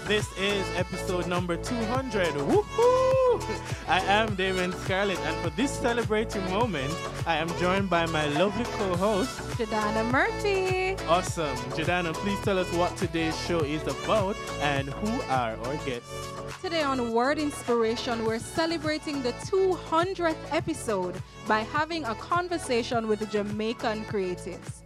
[0.09, 2.29] This is episode number 200.
[2.29, 3.85] Woohoo!
[3.89, 6.95] I am Damon Scarlett, and for this celebrating moment,
[7.27, 10.97] I am joined by my lovely co host, Jadana Murphy.
[11.09, 11.55] Awesome.
[11.77, 16.33] Jadana, please tell us what today's show is about and who are our guests.
[16.63, 24.07] Today on Word Inspiration, we're celebrating the 200th episode by having a conversation with Jamaican
[24.07, 24.78] creatives.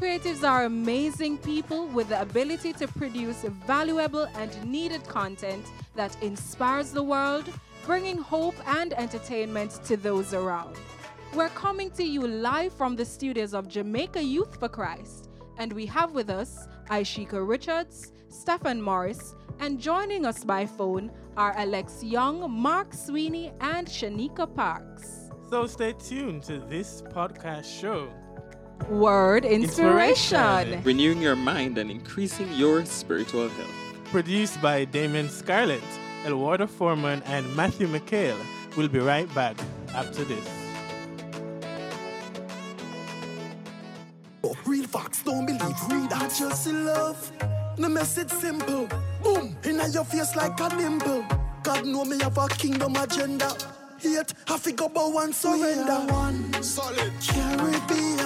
[0.00, 6.90] Creatives are amazing people with the ability to produce valuable and needed content that inspires
[6.90, 7.44] the world,
[7.84, 10.74] bringing hope and entertainment to those around.
[11.34, 15.28] We're coming to you live from the studios of Jamaica Youth for Christ,
[15.58, 21.52] and we have with us Aishika Richards, Stephen Morris, and joining us by phone are
[21.58, 25.28] Alex Young, Mark Sweeney, and Shanika Parks.
[25.50, 28.10] So stay tuned to this podcast show.
[28.88, 30.38] Word Inspiration.
[30.38, 30.82] Inspiration.
[30.84, 33.70] Renewing your mind and increasing your spiritual health.
[34.06, 35.82] Produced by Damon Scarlett,
[36.24, 38.38] Elwardo Foreman, and Matthew McHale.
[38.76, 39.56] We'll be right back
[39.94, 40.48] after this.
[44.42, 46.34] Oh, real facts, don't believe, read that.
[46.36, 47.32] Just in love.
[47.76, 48.88] The message simple.
[49.22, 51.24] Boom, in your face like a nimble.
[51.62, 53.54] God know me have a kingdom agenda.
[53.98, 55.84] Hate, I figure about one surrender.
[55.84, 58.19] We are one solid Caribbean.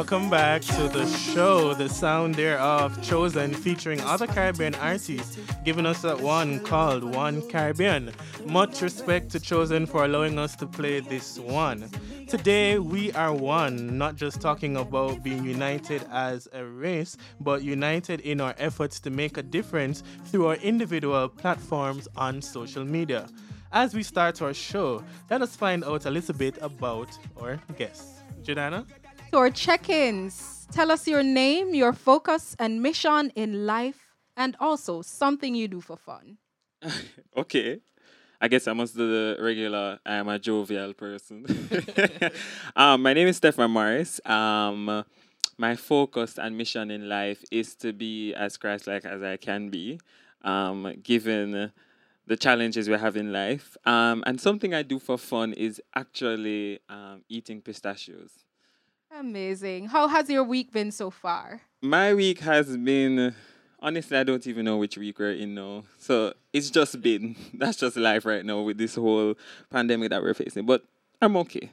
[0.00, 6.00] Welcome back to the show, the sound thereof chosen featuring other Caribbean artists, giving us
[6.00, 8.10] that one called One Caribbean.
[8.46, 11.90] Much respect to Chosen for allowing us to play this one.
[12.28, 18.20] Today we are one, not just talking about being united as a race, but united
[18.20, 23.28] in our efforts to make a difference through our individual platforms on social media.
[23.70, 28.22] As we start our show, let us find out a little bit about our guests.
[28.42, 28.86] Jordana?
[29.32, 30.66] Your check ins.
[30.72, 35.80] Tell us your name, your focus, and mission in life, and also something you do
[35.80, 36.38] for fun.
[37.36, 37.78] okay.
[38.40, 40.00] I guess I must do the regular.
[40.04, 41.46] I am a jovial person.
[42.76, 44.20] um, my name is Stephen Morris.
[44.26, 45.04] Um,
[45.56, 50.00] my focus and mission in life is to be as Christ-like as I can be,
[50.42, 51.70] um, given
[52.26, 53.76] the challenges we have in life.
[53.84, 58.32] Um, and something I do for fun is actually um, eating pistachios.
[59.12, 59.86] Amazing.
[59.88, 61.62] How has your week been so far?
[61.82, 63.34] My week has been
[63.80, 65.84] honestly I don't even know which week we're in now.
[65.98, 69.34] So it's just been that's just life right now with this whole
[69.68, 70.64] pandemic that we're facing.
[70.64, 70.84] But
[71.20, 71.70] I'm okay.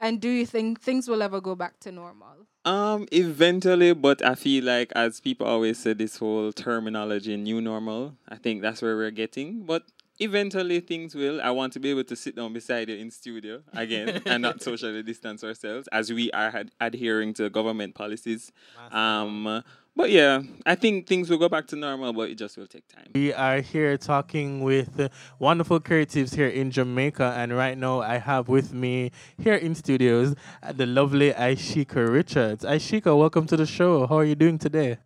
[0.00, 2.46] And do you think things will ever go back to normal?
[2.64, 8.16] Um, eventually, but I feel like as people always say this whole terminology new normal,
[8.28, 9.62] I think that's where we're getting.
[9.64, 9.84] But
[10.22, 11.40] eventually things will.
[11.40, 14.62] I want to be able to sit down beside you in studio again and not
[14.62, 18.52] socially distance ourselves as we are ad- adhering to government policies.
[18.90, 19.62] Um,
[19.94, 22.88] but yeah, I think things will go back to normal, but it just will take
[22.88, 23.08] time.
[23.14, 28.16] We are here talking with uh, wonderful creatives here in Jamaica, and right now I
[28.16, 32.64] have with me here in studios uh, the lovely Aishika Richards.
[32.64, 34.06] Aishika, welcome to the show.
[34.06, 34.96] How are you doing today?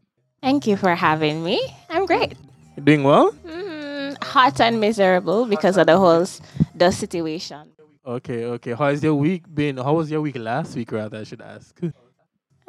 [0.40, 1.60] Thank you for having me.
[1.90, 2.34] I'm great.
[2.84, 3.32] Doing well?
[3.32, 3.75] Mm-hmm
[4.22, 6.26] hot and miserable because of the whole
[6.74, 7.72] the situation.
[8.06, 8.72] Okay, okay.
[8.72, 9.78] How has your week been?
[9.78, 11.18] How was your week last week, rather?
[11.18, 11.76] I should ask.
[11.82, 11.92] A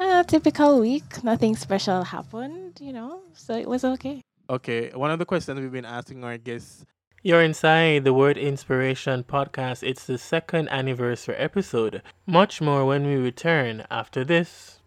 [0.00, 1.22] uh, typical week.
[1.22, 3.20] Nothing special happened, you know.
[3.34, 4.20] So it was okay.
[4.50, 4.90] Okay.
[4.94, 6.84] One of the questions we've been asking our guests.
[7.22, 9.82] You're inside the Word Inspiration podcast.
[9.82, 12.02] It's the second anniversary episode.
[12.26, 14.80] Much more when we return after this.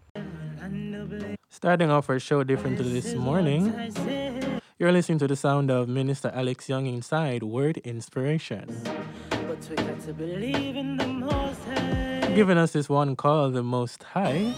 [1.49, 3.73] Starting off our show differently this morning.
[4.81, 8.65] You're listening to the sound of Minister Alex Young inside Word Inspiration.
[12.33, 14.55] Giving us this one called The Most High.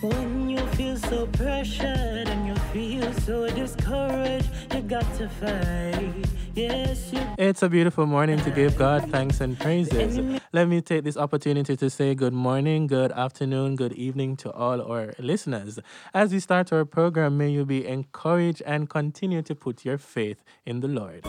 [0.00, 6.24] When you feel so pressured and you feel so discouraged, you got to fight.
[6.54, 10.40] It's a beautiful morning to give God thanks and praises.
[10.52, 14.82] Let me take this opportunity to say good morning, good afternoon, good evening to all
[14.82, 15.78] our listeners.
[16.12, 20.44] As we start our program, may you be encouraged and continue to put your faith
[20.66, 21.24] in the Lord.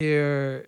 [0.00, 0.66] Here,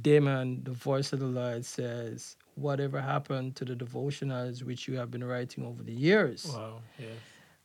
[0.00, 5.10] Damon, the voice of the Lord says, whatever happened to the devotionals which you have
[5.10, 6.46] been writing over the years.
[6.46, 7.08] Wow, yes.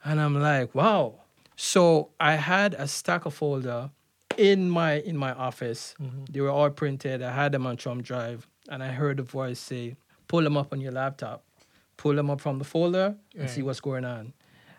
[0.06, 1.22] And I'm like, wow.
[1.56, 3.89] So I had a stack of folder
[4.38, 5.96] in my in my office.
[6.02, 6.26] Mm-hmm.
[6.30, 7.22] They were all printed.
[7.22, 9.96] I had them on thumb drive, and I heard a voice say,
[10.28, 11.44] "Pull them up on your laptop,
[11.98, 13.50] pull them up from the folder, and right.
[13.50, 14.34] see what's going on."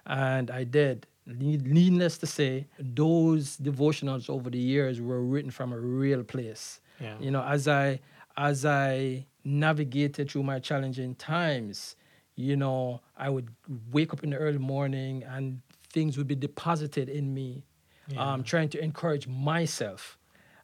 [0.06, 1.06] And I did.
[1.26, 6.80] Needless to say, those devotionals over the years were written from a real place.
[7.00, 7.14] Yeah.
[7.18, 8.00] You know, as I
[8.36, 11.96] as I navigated through my challenging times,
[12.36, 13.48] you know, I would
[13.92, 15.60] wake up in the early morning and
[15.92, 17.64] things would be deposited in me,
[18.08, 18.32] yeah.
[18.32, 20.18] um, trying to encourage myself.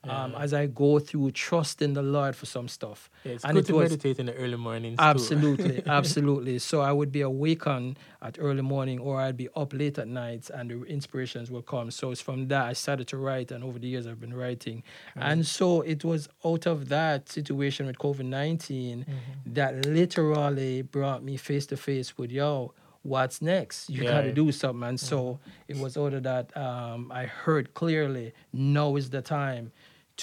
[0.08, 3.10] Um, as I go through trusting the Lord for some stuff.
[3.24, 4.96] Yeah, it's and good it to was meditate in the early mornings.
[4.98, 6.58] absolutely, absolutely.
[6.58, 10.48] So I would be awakened at early morning, or I'd be up late at night,
[10.52, 11.90] and the inspirations will come.
[11.90, 14.82] So it's from that I started to write, and over the years I've been writing.
[15.16, 15.32] Right.
[15.32, 19.54] And so it was out of that situation with COVID 19 Mhm.
[19.54, 22.72] that literally brought me face to face with yo.
[23.02, 23.88] What's next?
[23.88, 27.72] You got to do something, and so it was out of that um, I heard
[27.72, 28.34] clearly.
[28.52, 29.72] Now is the time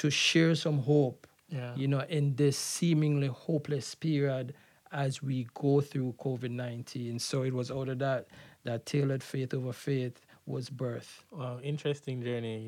[0.02, 1.74] to share some hope Yeah.
[1.76, 4.54] you know, in this seemingly hopeless period
[4.92, 7.20] as we go through COVID 19.
[7.20, 8.28] So it was out of that
[8.64, 11.24] that tailored faith over faith was birth.
[11.32, 12.68] Wow, interesting journey.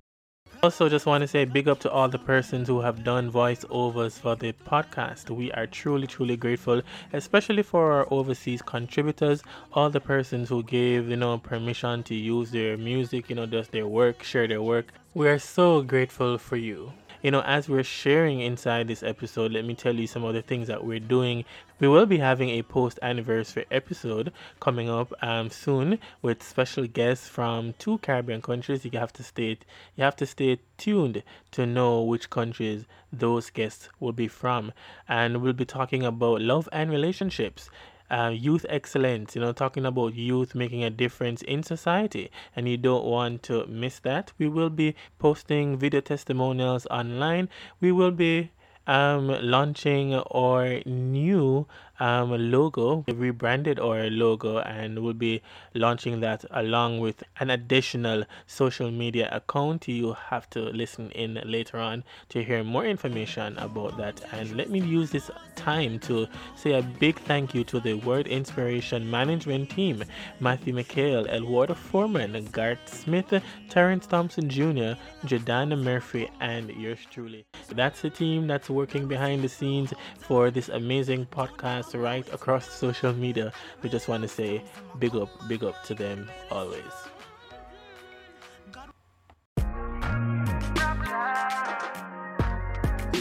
[0.63, 4.19] Also, just want to say big up to all the persons who have done voiceovers
[4.19, 5.29] for the podcast.
[5.29, 6.81] We are truly, truly grateful,
[7.13, 9.41] especially for our overseas contributors,
[9.73, 13.69] all the persons who gave, you know, permission to use their music, you know, does
[13.69, 14.87] their work, share their work.
[15.13, 16.91] We are so grateful for you.
[17.21, 20.41] You know, as we're sharing inside this episode, let me tell you some of the
[20.41, 21.43] things that we're doing.
[21.77, 27.27] We will be having a post anniversary episode coming up um, soon with special guests
[27.27, 28.85] from two Caribbean countries.
[28.85, 29.59] You have to stay
[29.97, 34.71] you have to stay tuned to know which countries those guests will be from.
[35.09, 37.69] And we'll be talking about love and relationships
[38.09, 42.77] uh, youth excellence, you know, talking about youth making a difference in society, and you
[42.77, 44.31] don't want to miss that.
[44.37, 47.49] We will be posting video testimonials online.
[47.79, 48.51] We will be
[48.87, 51.67] um, launching our new
[51.99, 55.41] um, logo, we rebranded our logo, and we'll be
[55.73, 59.87] launching that along with an additional social media account.
[59.87, 64.21] You have to listen in later on to hear more information about that.
[64.31, 68.27] And let me use this time to say a big thank you to the Word
[68.27, 70.03] Inspiration Management Team
[70.39, 73.33] Matthew McHale, Elward Foreman, Garth Smith,
[73.69, 74.95] Terrence Thompson Jr.,
[75.25, 77.45] Jordana Murphy, and yours truly.
[77.69, 83.13] That's the team that's working behind the scenes for this amazing podcast right across social
[83.13, 83.51] media.
[83.81, 84.63] We just want to say
[84.99, 86.83] big up, big up to them always.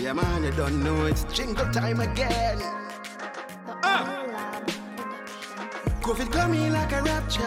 [0.01, 2.59] Yeah, man, you don't know it's jingle time again.
[3.83, 4.65] Uh.
[6.01, 7.43] COVID coming like a rapture,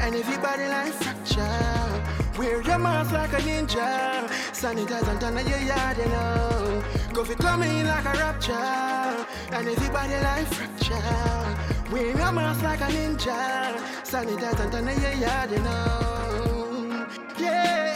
[0.00, 2.38] and everybody like fracture.
[2.38, 6.82] Wear your mask like a ninja, sanitize and turn your yard, you know.
[7.12, 11.92] COVID coming like a rapture, and everybody like fracture.
[11.92, 17.06] Wear your mask like a ninja, sanitize and turn your yard, you know.
[17.38, 17.86] Yeah.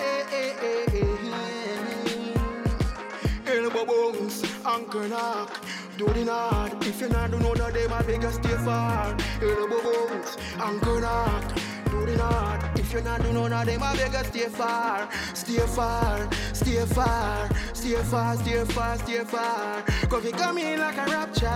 [3.51, 5.64] elbow bones, anchor knock,
[5.96, 6.84] do the nod.
[6.86, 9.16] If you not do of them, I beg you stay far.
[9.42, 11.55] Elbow bones, anchor knock,
[11.90, 12.78] do the nod.
[12.78, 16.28] If you not do of them, I beg you stay far, stay far,
[16.70, 19.82] stay far, stay far, stay far, stay far.
[20.08, 21.50] Cause you come in like a rapture.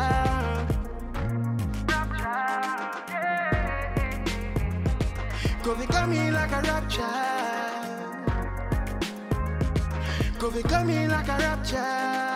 [5.62, 7.34] Cause you come in like a rapture.
[10.38, 12.33] Cause we coming like a rapture.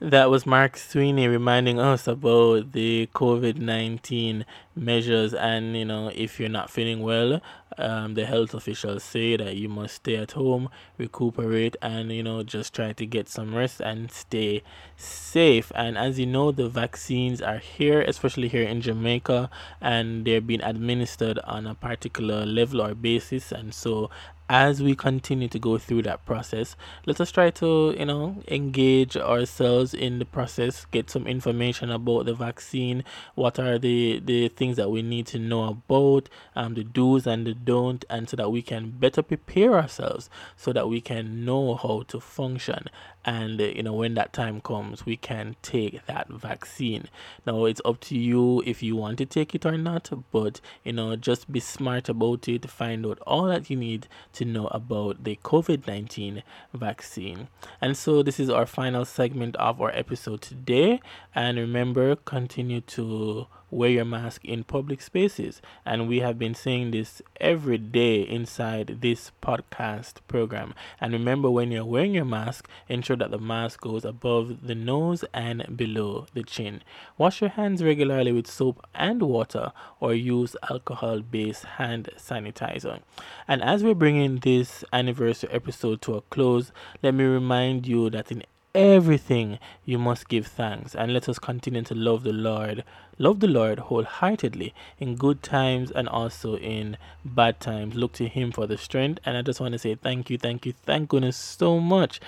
[0.00, 4.46] That was Mark Sweeney reminding us about the COVID 19
[4.76, 5.34] measures.
[5.34, 7.40] And, you know, if you're not feeling well,
[7.76, 10.68] um, the health officials say that you must stay at home,
[10.98, 14.62] recuperate, and, you know, just try to get some rest and stay
[14.96, 15.72] safe.
[15.74, 20.62] And as you know, the vaccines are here, especially here in Jamaica, and they're being
[20.62, 23.50] administered on a particular level or basis.
[23.50, 24.10] And so,
[24.48, 26.74] as we continue to go through that process,
[27.06, 32.24] let us try to, you know, engage ourselves in the process, get some information about
[32.24, 36.84] the vaccine, what are the, the things that we need to know about, um, the
[36.84, 41.00] do's and the don't, and so that we can better prepare ourselves so that we
[41.00, 42.84] can know how to function.
[43.24, 47.08] And, you know, when that time comes, we can take that vaccine.
[47.44, 50.94] Now, it's up to you if you want to take it or not, but, you
[50.94, 54.08] know, just be smart about it, find out all that you need
[54.38, 57.48] to know about the COVID 19 vaccine.
[57.80, 61.00] And so, this is our final segment of our episode today.
[61.34, 65.60] And remember, continue to wear your mask in public spaces.
[65.84, 70.74] And we have been saying this every day inside this podcast program.
[71.00, 75.24] And remember, when you're wearing your mask, ensure that the mask goes above the nose
[75.32, 76.82] and below the chin.
[77.16, 83.00] Wash your hands regularly with soap and water or use alcohol based hand sanitizer.
[83.46, 88.30] And as we're bringing this anniversary episode to a close, let me remind you that
[88.30, 88.42] in
[88.78, 92.84] everything you must give thanks and let us continue to love the Lord.
[93.18, 97.96] Love the Lord wholeheartedly in good times and also in bad times.
[97.96, 99.18] Look to Him for the strength.
[99.24, 102.20] And I just want to say thank you, thank you, thank goodness so much.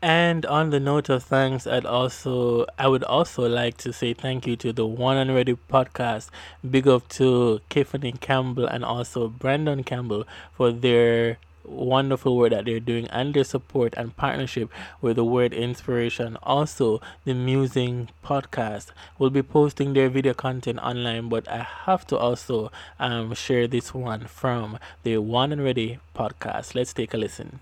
[0.00, 4.46] And on the note of thanks, I'd also I would also like to say thank
[4.46, 6.30] you to the One and Ready podcast.
[6.70, 12.80] Big up to Tiffany Campbell and also Brandon Campbell for their wonderful work that they're
[12.80, 16.36] doing and their support and partnership with the word inspiration.
[16.42, 18.88] Also the musing podcast
[19.18, 23.94] will be posting their video content online but i have to also um, share this
[23.94, 26.74] one from the one and ready podcast.
[26.74, 27.60] Let's take a listen.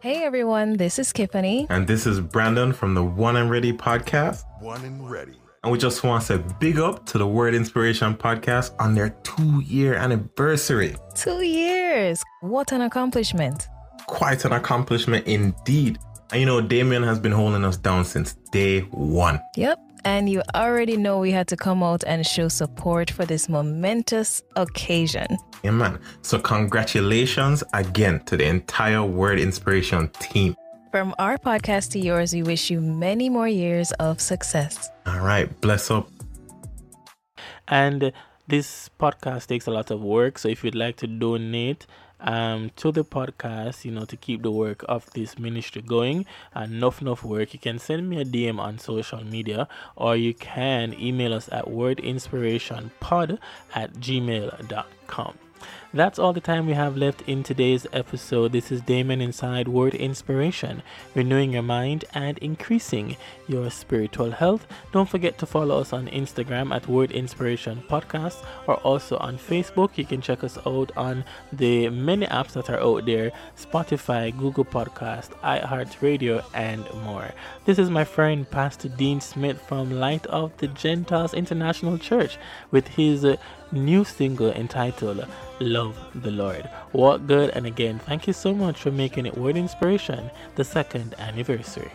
[0.00, 0.76] Hey everyone.
[0.76, 4.44] This is tiffany and this is brandon from the one and ready podcast.
[4.60, 8.14] One and ready and we just want to say big up to the Word Inspiration
[8.14, 10.96] podcast on their two year anniversary.
[11.14, 12.22] Two years.
[12.40, 13.68] What an accomplishment.
[14.06, 15.98] Quite an accomplishment indeed.
[16.30, 19.38] And you know, Damien has been holding us down since day one.
[19.56, 19.78] Yep.
[20.06, 24.42] And you already know we had to come out and show support for this momentous
[24.56, 25.36] occasion.
[25.62, 26.00] Yeah, man.
[26.22, 30.56] So, congratulations again to the entire Word Inspiration team.
[30.90, 34.90] From our podcast to yours, we wish you many more years of success.
[35.06, 35.48] All right.
[35.60, 36.08] Bless up.
[37.68, 38.12] And
[38.48, 40.36] this podcast takes a lot of work.
[40.36, 41.86] So if you'd like to donate
[42.18, 46.74] um, to the podcast, you know, to keep the work of this ministry going, and
[46.74, 50.92] enough, enough work, you can send me a DM on social media or you can
[51.00, 53.38] email us at wordinspirationpod
[53.76, 55.38] at gmail.com.
[55.92, 58.52] That's all the time we have left in today's episode.
[58.52, 60.84] This is Damon Inside Word Inspiration,
[61.16, 63.16] renewing your mind and increasing
[63.48, 64.68] your spiritual health.
[64.92, 68.36] Don't forget to follow us on Instagram at Word Inspiration Podcast
[68.68, 69.98] or also on Facebook.
[69.98, 74.64] You can check us out on the many apps that are out there Spotify, Google
[74.64, 77.32] Podcast, iHeartRadio, and more.
[77.64, 82.38] This is my friend Pastor Dean Smith from Light of the Gentiles International Church
[82.70, 83.26] with his
[83.72, 85.26] new single entitled
[85.60, 86.68] Love the Lord.
[86.92, 91.14] What good, and again, thank you so much for making it Word Inspiration the second
[91.18, 91.92] anniversary.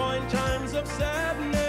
[0.00, 1.59] join times of sadness.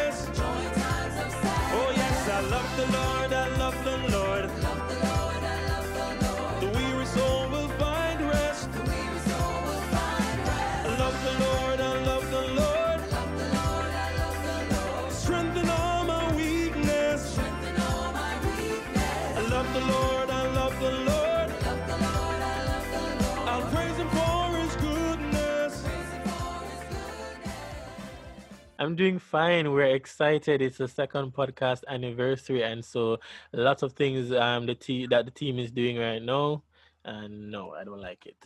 [28.81, 29.71] I'm doing fine.
[29.71, 30.59] We're excited.
[30.59, 33.19] It's the second podcast anniversary, and so
[33.53, 36.63] lots of things um the te- that the team is doing right now.
[37.05, 38.37] And no, I don't like it.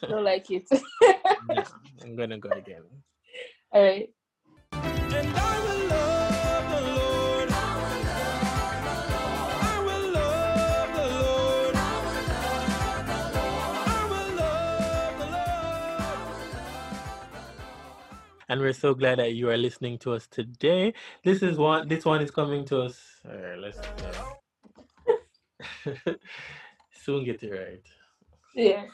[0.00, 0.68] don't like it.
[1.50, 1.64] yeah,
[2.04, 2.84] I'm gonna go again.
[3.72, 4.10] All right.
[18.50, 20.92] And we're so glad that you are listening to us today.
[21.24, 21.86] This is one.
[21.86, 23.00] This one is coming to us.
[23.24, 23.78] All right, let's
[25.86, 26.12] uh,
[26.92, 27.86] soon get it right.
[28.56, 28.86] Yeah.